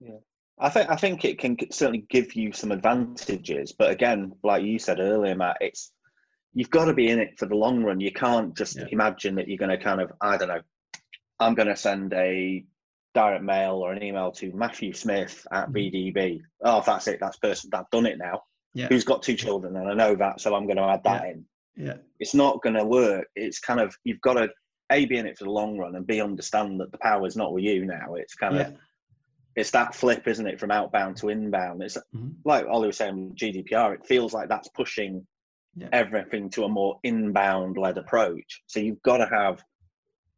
Yeah. 0.00 0.18
I 0.60 0.68
think 0.70 0.90
I 0.90 0.96
think 0.96 1.24
it 1.24 1.38
can 1.38 1.56
certainly 1.70 2.04
give 2.10 2.34
you 2.34 2.52
some 2.52 2.72
advantages, 2.72 3.72
but 3.72 3.90
again, 3.90 4.32
like 4.42 4.62
you 4.62 4.78
said 4.78 4.98
earlier, 4.98 5.34
Matt, 5.34 5.58
it's 5.60 5.92
you've 6.52 6.70
got 6.70 6.86
to 6.86 6.94
be 6.94 7.08
in 7.08 7.20
it 7.20 7.38
for 7.38 7.46
the 7.46 7.54
long 7.54 7.84
run. 7.84 8.00
You 8.00 8.12
can't 8.12 8.56
just 8.56 8.76
yeah. 8.76 8.86
imagine 8.90 9.36
that 9.36 9.48
you're 9.48 9.58
going 9.58 9.76
to 9.76 9.82
kind 9.82 10.00
of 10.00 10.12
I 10.20 10.36
don't 10.36 10.48
know. 10.48 10.60
I'm 11.38 11.54
going 11.54 11.68
to 11.68 11.76
send 11.76 12.12
a 12.12 12.64
direct 13.14 13.44
mail 13.44 13.74
or 13.74 13.92
an 13.92 14.02
email 14.02 14.32
to 14.32 14.52
Matthew 14.52 14.92
Smith 14.92 15.46
at 15.52 15.70
BDB. 15.70 16.14
Mm-hmm. 16.14 16.38
Oh, 16.64 16.82
that's 16.84 17.06
it. 17.06 17.18
That's 17.20 17.36
person. 17.36 17.70
I've 17.72 17.90
done 17.90 18.06
it 18.06 18.18
now. 18.18 18.42
Yeah. 18.74 18.88
Who's 18.88 19.04
got 19.04 19.22
two 19.22 19.34
children, 19.34 19.76
and 19.76 19.88
I 19.88 19.94
know 19.94 20.14
that, 20.16 20.40
so 20.40 20.54
I'm 20.54 20.66
going 20.66 20.76
to 20.76 20.84
add 20.84 21.04
that 21.04 21.22
yeah. 21.24 21.30
in. 21.30 21.44
Yeah. 21.76 21.96
It's 22.18 22.34
not 22.34 22.62
going 22.62 22.74
to 22.74 22.84
work. 22.84 23.28
It's 23.36 23.60
kind 23.60 23.80
of 23.80 23.96
you've 24.02 24.20
got 24.20 24.34
to 24.34 24.48
a 24.90 25.04
be 25.04 25.16
in 25.16 25.26
it 25.26 25.38
for 25.38 25.44
the 25.44 25.50
long 25.50 25.78
run 25.78 25.94
and 25.94 26.06
b 26.06 26.20
understand 26.20 26.80
that 26.80 26.90
the 26.90 26.98
power 26.98 27.26
is 27.26 27.36
not 27.36 27.52
with 27.52 27.64
you 27.64 27.84
now. 27.84 28.14
It's 28.14 28.34
kind 28.34 28.58
of 28.58 28.74
it's 29.58 29.72
that 29.72 29.92
flip, 29.92 30.28
isn't 30.28 30.46
it, 30.46 30.60
from 30.60 30.70
outbound 30.70 31.16
to 31.16 31.30
inbound? 31.30 31.82
It's 31.82 31.96
mm-hmm. 31.96 32.28
like 32.44 32.66
Ollie 32.66 32.86
was 32.86 32.96
saying, 32.96 33.34
GDPR. 33.34 33.94
It 33.94 34.06
feels 34.06 34.32
like 34.32 34.48
that's 34.48 34.68
pushing 34.68 35.26
yeah. 35.74 35.88
everything 35.92 36.48
to 36.50 36.62
a 36.62 36.68
more 36.68 37.00
inbound 37.02 37.76
led 37.76 37.98
approach. 37.98 38.62
So 38.66 38.78
you've 38.78 39.02
got 39.02 39.16
to 39.16 39.26
have 39.26 39.60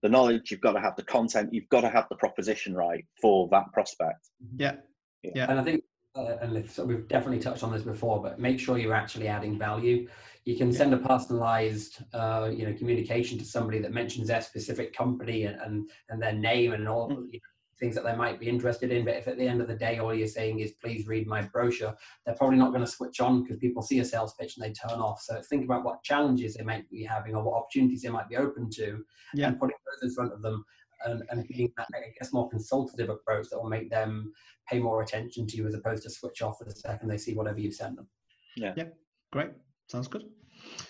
the 0.03 0.09
knowledge, 0.09 0.51
you've 0.51 0.63
got 0.63 0.73
to 0.73 0.81
have 0.81 0.97
the 0.97 1.03
content, 1.03 1.53
you've 1.53 1.69
got 1.69 1.83
to 1.83 1.91
have 1.91 2.07
the 2.09 2.17
proposition 2.17 2.75
right 2.75 3.05
for 3.21 3.47
that 3.51 3.71
prospect. 3.75 4.27
Yeah, 4.57 4.77
yeah. 5.23 5.51
And 5.51 5.61
I 5.61 5.65
think, 5.65 5.85
uh, 6.17 6.37
and 6.41 6.71
so 6.71 6.87
we've 6.87 7.07
definitely 7.07 7.41
touched 7.41 7.63
on 7.63 7.73
this 7.73 7.83
before, 7.83 8.23
but 8.23 8.41
make 8.41 8.59
sure 8.59 8.79
you're 8.79 8.95
actually 8.95 9.29
adding 9.29 9.59
value. 9.59 10.09
You 10.47 10.57
can 10.57 10.73
send 10.73 10.95
a 10.95 10.97
personalized, 10.97 11.99
uh, 12.15 12.51
you 12.51 12.67
know, 12.67 12.73
communication 12.73 13.39
to 13.39 13.45
somebody 13.45 13.81
that 13.81 13.93
mentions 13.93 14.29
their 14.29 14.41
specific 14.41 14.95
company 14.95 15.45
and 15.45 15.61
and, 15.61 15.91
and 16.09 16.23
their 16.23 16.33
name 16.33 16.73
and 16.73 16.89
all. 16.89 17.11
Mm-hmm. 17.11 17.27
You 17.27 17.41
know, 17.41 17.51
things 17.81 17.95
that 17.95 18.05
they 18.05 18.15
might 18.15 18.39
be 18.39 18.49
interested 18.49 18.93
in. 18.93 19.05
But 19.05 19.17
if 19.17 19.27
at 19.27 19.39
the 19.39 19.49
end 19.49 19.61
of 19.61 19.69
the 19.69 19.75
day 19.75 19.99
all 19.99 20.15
you're 20.15 20.29
saying 20.29 20.61
is 20.61 20.73
please 20.73 21.07
read 21.07 21.27
my 21.27 21.43
brochure, 21.43 21.97
they're 22.25 22.37
probably 22.37 22.59
not 22.59 22.71
going 22.71 22.85
to 22.85 22.91
switch 22.91 23.21
on 23.21 23.43
because 23.43 23.59
people 23.59 23.83
see 23.83 23.99
a 24.01 24.05
sales 24.05 24.35
pitch 24.35 24.57
and 24.57 24.65
they 24.65 24.73
turn 24.73 25.01
off. 25.01 25.21
So 25.23 25.41
think 25.43 25.65
about 25.65 25.85
what 25.85 26.03
challenges 26.03 26.55
they 26.55 26.65
might 26.65 26.89
be 26.91 27.03
having 27.03 27.35
or 27.35 27.43
what 27.43 27.57
opportunities 27.57 28.03
they 28.03 28.11
might 28.11 28.29
be 28.29 28.37
open 28.37 28.71
to, 28.73 29.03
yeah. 29.35 29.49
and 29.49 29.59
putting 29.59 29.77
those 29.87 30.09
in 30.09 30.15
front 30.15 30.33
of 30.33 30.43
them. 30.43 30.65
And, 31.07 31.23
and 31.31 31.49
being 31.49 31.73
that, 31.79 31.87
I 31.95 32.13
guess, 32.19 32.31
more 32.31 32.51
consultative 32.51 33.09
approach 33.09 33.47
that 33.49 33.59
will 33.59 33.71
make 33.71 33.89
them 33.89 34.35
pay 34.69 34.79
more 34.79 35.01
attention 35.01 35.47
to 35.47 35.57
you 35.57 35.67
as 35.67 35.73
opposed 35.73 36.03
to 36.03 36.11
switch 36.11 36.43
off 36.43 36.59
for 36.59 36.65
the 36.65 36.73
second 36.73 37.09
they 37.09 37.17
see 37.17 37.33
whatever 37.33 37.59
you 37.59 37.73
send 37.73 37.97
them. 37.97 38.07
Yeah. 38.55 38.75
Yeah. 38.77 38.85
Great. 39.33 39.53
Sounds 39.89 40.09
good. 40.09 40.25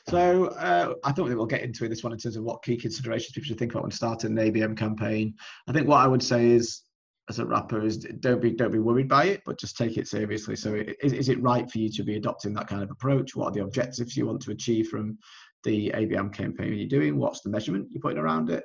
So 0.09 0.47
uh, 0.47 0.95
I 1.05 1.13
think 1.13 1.29
we'll 1.29 1.47
get 1.47 1.63
into 1.63 1.89
this 1.89 2.03
one 2.03 2.13
in 2.13 2.19
terms 2.19 2.37
of 2.37 2.45
what 2.45 2.63
key 2.63 2.77
considerations 2.77 3.33
people 3.33 3.47
should 3.47 3.59
think 3.59 3.73
about 3.73 3.85
when 3.85 3.93
starting 3.93 4.37
an 4.37 4.53
ABM 4.53 4.77
campaign. 4.77 5.35
I 5.69 5.73
think 5.73 5.89
what 5.89 5.99
I 5.99 6.07
would 6.07 6.23
say 6.23 6.51
is, 6.51 6.83
as 7.29 7.39
a 7.39 7.47
wrapper, 7.47 7.85
is 7.85 7.99
don't 7.99 8.43
be 8.43 8.51
don't 8.51 8.73
be 8.73 8.79
worried 8.79 9.09
by 9.09 9.27
it, 9.27 9.43
but 9.47 9.59
just 9.59 9.77
take 9.77 9.97
it 9.97 10.09
seriously. 10.09 10.57
So 10.57 10.83
is, 11.03 11.13
is 11.13 11.29
it 11.29 11.43
right 11.43 11.71
for 11.71 11.79
you 11.79 11.89
to 11.91 12.03
be 12.03 12.17
adopting 12.17 12.53
that 12.55 12.67
kind 12.67 12.83
of 12.83 12.91
approach? 12.91 13.37
What 13.37 13.47
are 13.47 13.53
the 13.53 13.63
objectives 13.63 14.17
you 14.17 14.27
want 14.27 14.43
to 14.43 14.51
achieve 14.51 14.89
from 14.89 15.17
the 15.63 15.93
ABM 15.95 16.33
campaign 16.33 16.75
you're 16.75 16.89
doing? 16.89 17.19
What's 17.19 17.43
the 17.43 17.51
measurement 17.51 17.89
you're 17.91 18.03
putting 18.03 18.19
around 18.19 18.51
it? 18.51 18.65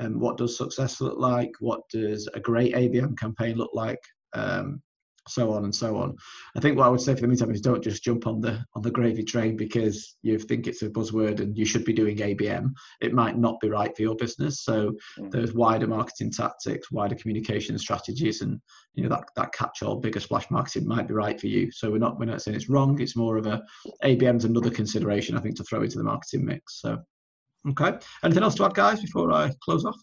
Um, 0.00 0.18
what 0.18 0.36
does 0.36 0.56
success 0.56 1.00
look 1.00 1.18
like? 1.18 1.52
What 1.60 1.80
does 1.88 2.28
a 2.34 2.40
great 2.40 2.74
ABM 2.74 3.18
campaign 3.18 3.56
look 3.56 3.70
like? 3.74 4.00
Um, 4.32 4.82
so 5.28 5.52
on 5.52 5.64
and 5.64 5.74
so 5.74 5.96
on. 5.96 6.16
I 6.56 6.60
think 6.60 6.76
what 6.76 6.86
I 6.86 6.90
would 6.90 7.00
say 7.00 7.14
for 7.14 7.22
the 7.22 7.28
meantime 7.28 7.50
is 7.50 7.60
don't 7.60 7.82
just 7.82 8.04
jump 8.04 8.26
on 8.26 8.40
the 8.40 8.64
on 8.74 8.82
the 8.82 8.90
gravy 8.90 9.22
train 9.22 9.56
because 9.56 10.16
you 10.22 10.38
think 10.38 10.66
it's 10.66 10.82
a 10.82 10.90
buzzword 10.90 11.40
and 11.40 11.56
you 11.56 11.64
should 11.64 11.84
be 11.84 11.92
doing 11.92 12.18
ABM. 12.18 12.70
It 13.00 13.14
might 13.14 13.38
not 13.38 13.60
be 13.60 13.68
right 13.68 13.94
for 13.94 14.02
your 14.02 14.16
business. 14.16 14.62
So 14.62 14.92
mm. 15.18 15.30
there's 15.30 15.54
wider 15.54 15.86
marketing 15.86 16.30
tactics, 16.30 16.90
wider 16.90 17.14
communication 17.14 17.78
strategies, 17.78 18.42
and 18.42 18.60
you 18.94 19.02
know 19.02 19.08
that 19.10 19.24
that 19.36 19.52
catch-all 19.52 19.96
bigger 19.96 20.20
splash 20.20 20.50
marketing 20.50 20.86
might 20.86 21.08
be 21.08 21.14
right 21.14 21.40
for 21.40 21.46
you. 21.46 21.70
So 21.70 21.90
we're 21.90 21.98
not 21.98 22.18
we're 22.18 22.26
not 22.26 22.42
saying 22.42 22.56
it's 22.56 22.68
wrong. 22.68 23.00
It's 23.00 23.16
more 23.16 23.36
of 23.36 23.46
a 23.46 23.62
ABM's 24.02 24.44
another 24.44 24.70
consideration 24.70 25.36
I 25.36 25.40
think 25.40 25.56
to 25.56 25.64
throw 25.64 25.82
into 25.82 25.98
the 25.98 26.04
marketing 26.04 26.44
mix. 26.44 26.80
So 26.80 26.98
okay, 27.70 27.98
anything 28.22 28.42
else 28.42 28.54
to 28.56 28.64
add, 28.64 28.74
guys, 28.74 29.00
before 29.00 29.32
I 29.32 29.50
close 29.62 29.84
off? 29.84 29.96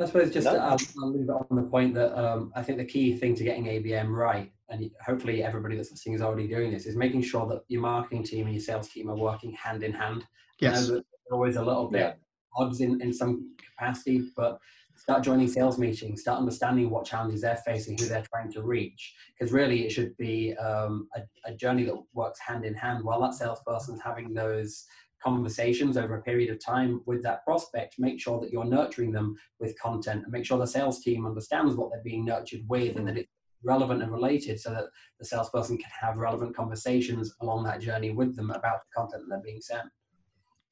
I 0.00 0.06
suppose 0.06 0.32
just 0.32 0.46
no. 0.46 0.56
I'll, 0.56 0.78
I'll 1.02 1.12
leave 1.12 1.28
it 1.28 1.30
on 1.30 1.56
the 1.56 1.62
point 1.62 1.94
that 1.94 2.18
um, 2.18 2.52
I 2.56 2.62
think 2.62 2.78
the 2.78 2.84
key 2.84 3.16
thing 3.16 3.34
to 3.36 3.44
getting 3.44 3.66
ABM 3.66 4.08
right, 4.08 4.50
and 4.68 4.90
hopefully 5.04 5.42
everybody 5.44 5.76
that's 5.76 5.90
listening 5.90 6.14
is 6.14 6.22
already 6.22 6.48
doing 6.48 6.72
this, 6.72 6.86
is 6.86 6.96
making 6.96 7.22
sure 7.22 7.46
that 7.48 7.62
your 7.68 7.82
marketing 7.82 8.24
team 8.24 8.46
and 8.46 8.54
your 8.54 8.62
sales 8.62 8.88
team 8.88 9.10
are 9.10 9.16
working 9.16 9.52
hand 9.52 9.82
in 9.82 9.92
hand. 9.92 10.24
Yes. 10.60 10.88
You 10.88 10.94
know, 10.94 11.02
always 11.30 11.56
a 11.56 11.62
little 11.62 11.88
bit 11.88 12.00
yeah. 12.00 12.12
odds 12.56 12.80
in, 12.80 13.00
in 13.00 13.12
some 13.12 13.54
capacity, 13.76 14.30
but 14.36 14.58
start 14.96 15.22
joining 15.22 15.48
sales 15.48 15.78
meetings, 15.78 16.20
start 16.20 16.38
understanding 16.38 16.90
what 16.90 17.04
challenges 17.04 17.40
they're 17.40 17.56
facing, 17.56 17.98
who 17.98 18.06
they're 18.06 18.24
trying 18.32 18.52
to 18.52 18.62
reach. 18.62 19.14
Because 19.32 19.52
really, 19.52 19.84
it 19.84 19.90
should 19.90 20.16
be 20.16 20.54
um, 20.56 21.08
a, 21.16 21.22
a, 21.50 21.54
journey 21.54 21.84
that 21.84 21.96
works 22.12 22.38
hand 22.40 22.64
in 22.64 22.74
hand 22.74 23.02
while 23.02 23.20
that 23.22 23.34
salesperson's 23.34 24.00
having 24.00 24.32
those 24.34 24.84
conversations 25.22 25.96
over 25.96 26.16
a 26.16 26.22
period 26.22 26.50
of 26.50 26.64
time 26.64 27.00
with 27.06 27.22
that 27.22 27.44
prospect, 27.44 27.96
make 27.98 28.20
sure 28.20 28.40
that 28.40 28.50
you're 28.50 28.64
nurturing 28.64 29.12
them 29.12 29.36
with 29.60 29.78
content 29.78 30.22
and 30.24 30.32
make 30.32 30.44
sure 30.44 30.58
the 30.58 30.66
sales 30.66 31.02
team 31.02 31.26
understands 31.26 31.74
what 31.74 31.90
they're 31.90 32.02
being 32.02 32.24
nurtured 32.24 32.60
with 32.68 32.96
and 32.96 33.06
that 33.08 33.16
it's 33.16 33.30
relevant 33.64 34.02
and 34.02 34.12
related 34.12 34.60
so 34.60 34.70
that 34.70 34.84
the 35.18 35.24
salesperson 35.24 35.78
can 35.78 35.90
have 36.00 36.16
relevant 36.16 36.54
conversations 36.56 37.34
along 37.40 37.64
that 37.64 37.80
journey 37.80 38.10
with 38.10 38.34
them 38.36 38.50
about 38.50 38.80
the 38.80 39.00
content 39.00 39.22
that 39.22 39.28
they're 39.28 39.44
being 39.44 39.60
sent. 39.60 39.88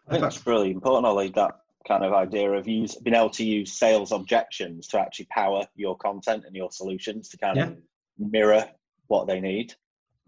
I 0.08 0.12
think 0.12 0.22
that's 0.22 0.46
really 0.46 0.72
important, 0.72 1.06
Ollie, 1.06 1.30
that 1.36 1.60
kind 1.86 2.04
of 2.04 2.12
idea 2.12 2.50
of 2.50 2.66
use, 2.66 2.96
being 2.96 3.14
able 3.14 3.30
to 3.30 3.44
use 3.44 3.72
sales 3.72 4.12
objections 4.12 4.86
to 4.88 5.00
actually 5.00 5.26
power 5.26 5.66
your 5.76 5.96
content 5.96 6.44
and 6.46 6.54
your 6.56 6.70
solutions 6.70 7.28
to 7.28 7.38
kind 7.38 7.56
yeah. 7.56 7.64
of 7.64 7.78
mirror 8.18 8.68
what 9.06 9.26
they 9.26 9.40
need. 9.40 9.72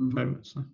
Mm-hmm. 0.00 0.14
Very 0.14 0.26
much 0.26 0.54
so. 0.54 0.64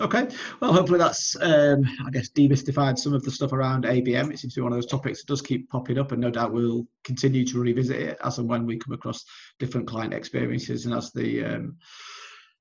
Okay, 0.00 0.26
well, 0.60 0.72
hopefully 0.72 0.98
that's, 0.98 1.36
um, 1.40 1.84
I 2.04 2.10
guess, 2.10 2.28
demystified 2.30 2.98
some 2.98 3.14
of 3.14 3.22
the 3.22 3.30
stuff 3.30 3.52
around 3.52 3.84
ABM. 3.84 4.32
It 4.32 4.40
seems 4.40 4.54
to 4.54 4.60
be 4.60 4.62
one 4.64 4.72
of 4.72 4.76
those 4.76 4.90
topics 4.90 5.20
that 5.20 5.28
does 5.28 5.40
keep 5.40 5.70
popping 5.70 5.98
up, 5.98 6.10
and 6.10 6.20
no 6.20 6.30
doubt 6.30 6.52
we'll 6.52 6.88
continue 7.04 7.44
to 7.46 7.60
revisit 7.60 8.00
it 8.00 8.18
as 8.24 8.38
and 8.38 8.48
when 8.48 8.66
we 8.66 8.76
come 8.76 8.92
across 8.92 9.24
different 9.60 9.86
client 9.86 10.12
experiences 10.12 10.86
and 10.86 10.94
as 10.94 11.12
the 11.12 11.44
um, 11.44 11.76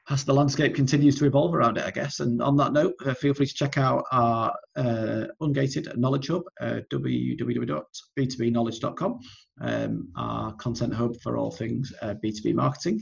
as 0.10 0.26
the 0.26 0.34
landscape 0.34 0.76
continues 0.76 1.18
to 1.18 1.26
evolve 1.26 1.56
around 1.56 1.78
it, 1.78 1.86
I 1.86 1.92
guess. 1.92 2.20
And 2.20 2.42
on 2.42 2.58
that 2.58 2.74
note, 2.74 2.96
uh, 3.06 3.14
feel 3.14 3.34
free 3.34 3.46
to 3.46 3.54
check 3.54 3.78
out 3.78 4.04
our 4.12 4.54
uh, 4.76 5.28
Ungated 5.42 5.96
Knowledge 5.96 6.28
Hub, 6.28 6.44
uh, 6.60 6.82
www.b2bknowledge.com, 6.92 9.20
um, 9.62 10.10
our 10.18 10.52
content 10.56 10.94
hub 10.94 11.16
for 11.22 11.38
all 11.38 11.52
things 11.52 11.94
uh, 12.02 12.16
B2B 12.24 12.54
marketing, 12.54 13.02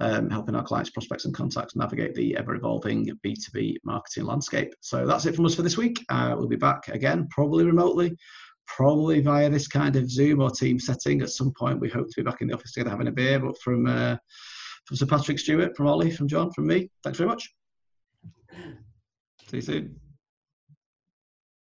um, 0.00 0.30
helping 0.30 0.54
our 0.54 0.62
clients, 0.62 0.88
prospects, 0.88 1.26
and 1.26 1.34
contacts 1.34 1.76
navigate 1.76 2.14
the 2.14 2.34
ever 2.38 2.54
evolving 2.54 3.10
B2B 3.24 3.76
marketing 3.84 4.24
landscape. 4.24 4.72
So 4.80 5.06
that's 5.06 5.26
it 5.26 5.36
from 5.36 5.44
us 5.44 5.54
for 5.54 5.60
this 5.60 5.76
week. 5.76 6.02
Uh, 6.08 6.34
we'll 6.38 6.48
be 6.48 6.56
back 6.56 6.88
again, 6.88 7.28
probably 7.30 7.64
remotely. 7.64 8.16
Probably 8.66 9.20
via 9.20 9.48
this 9.48 9.66
kind 9.66 9.96
of 9.96 10.10
Zoom 10.10 10.42
or 10.42 10.50
team 10.50 10.78
setting 10.78 11.22
at 11.22 11.30
some 11.30 11.54
point. 11.58 11.80
We 11.80 11.88
hope 11.88 12.06
to 12.06 12.14
be 12.16 12.22
back 12.22 12.42
in 12.42 12.48
the 12.48 12.54
office 12.54 12.72
together 12.72 12.90
having 12.90 13.08
a 13.08 13.12
beer, 13.12 13.38
but 13.38 13.58
from 13.62 13.86
uh, 13.86 14.18
from 14.88 14.96
Sir 14.96 15.04
Patrick 15.04 15.38
Stewart, 15.38 15.76
from 15.76 15.86
Ollie, 15.86 16.10
from 16.10 16.28
John, 16.28 16.50
from 16.50 16.66
me. 16.66 16.90
Thanks 17.04 17.18
very 17.18 17.28
much. 17.28 17.54
See 19.50 19.58
you 19.58 19.60
soon. 19.60 20.00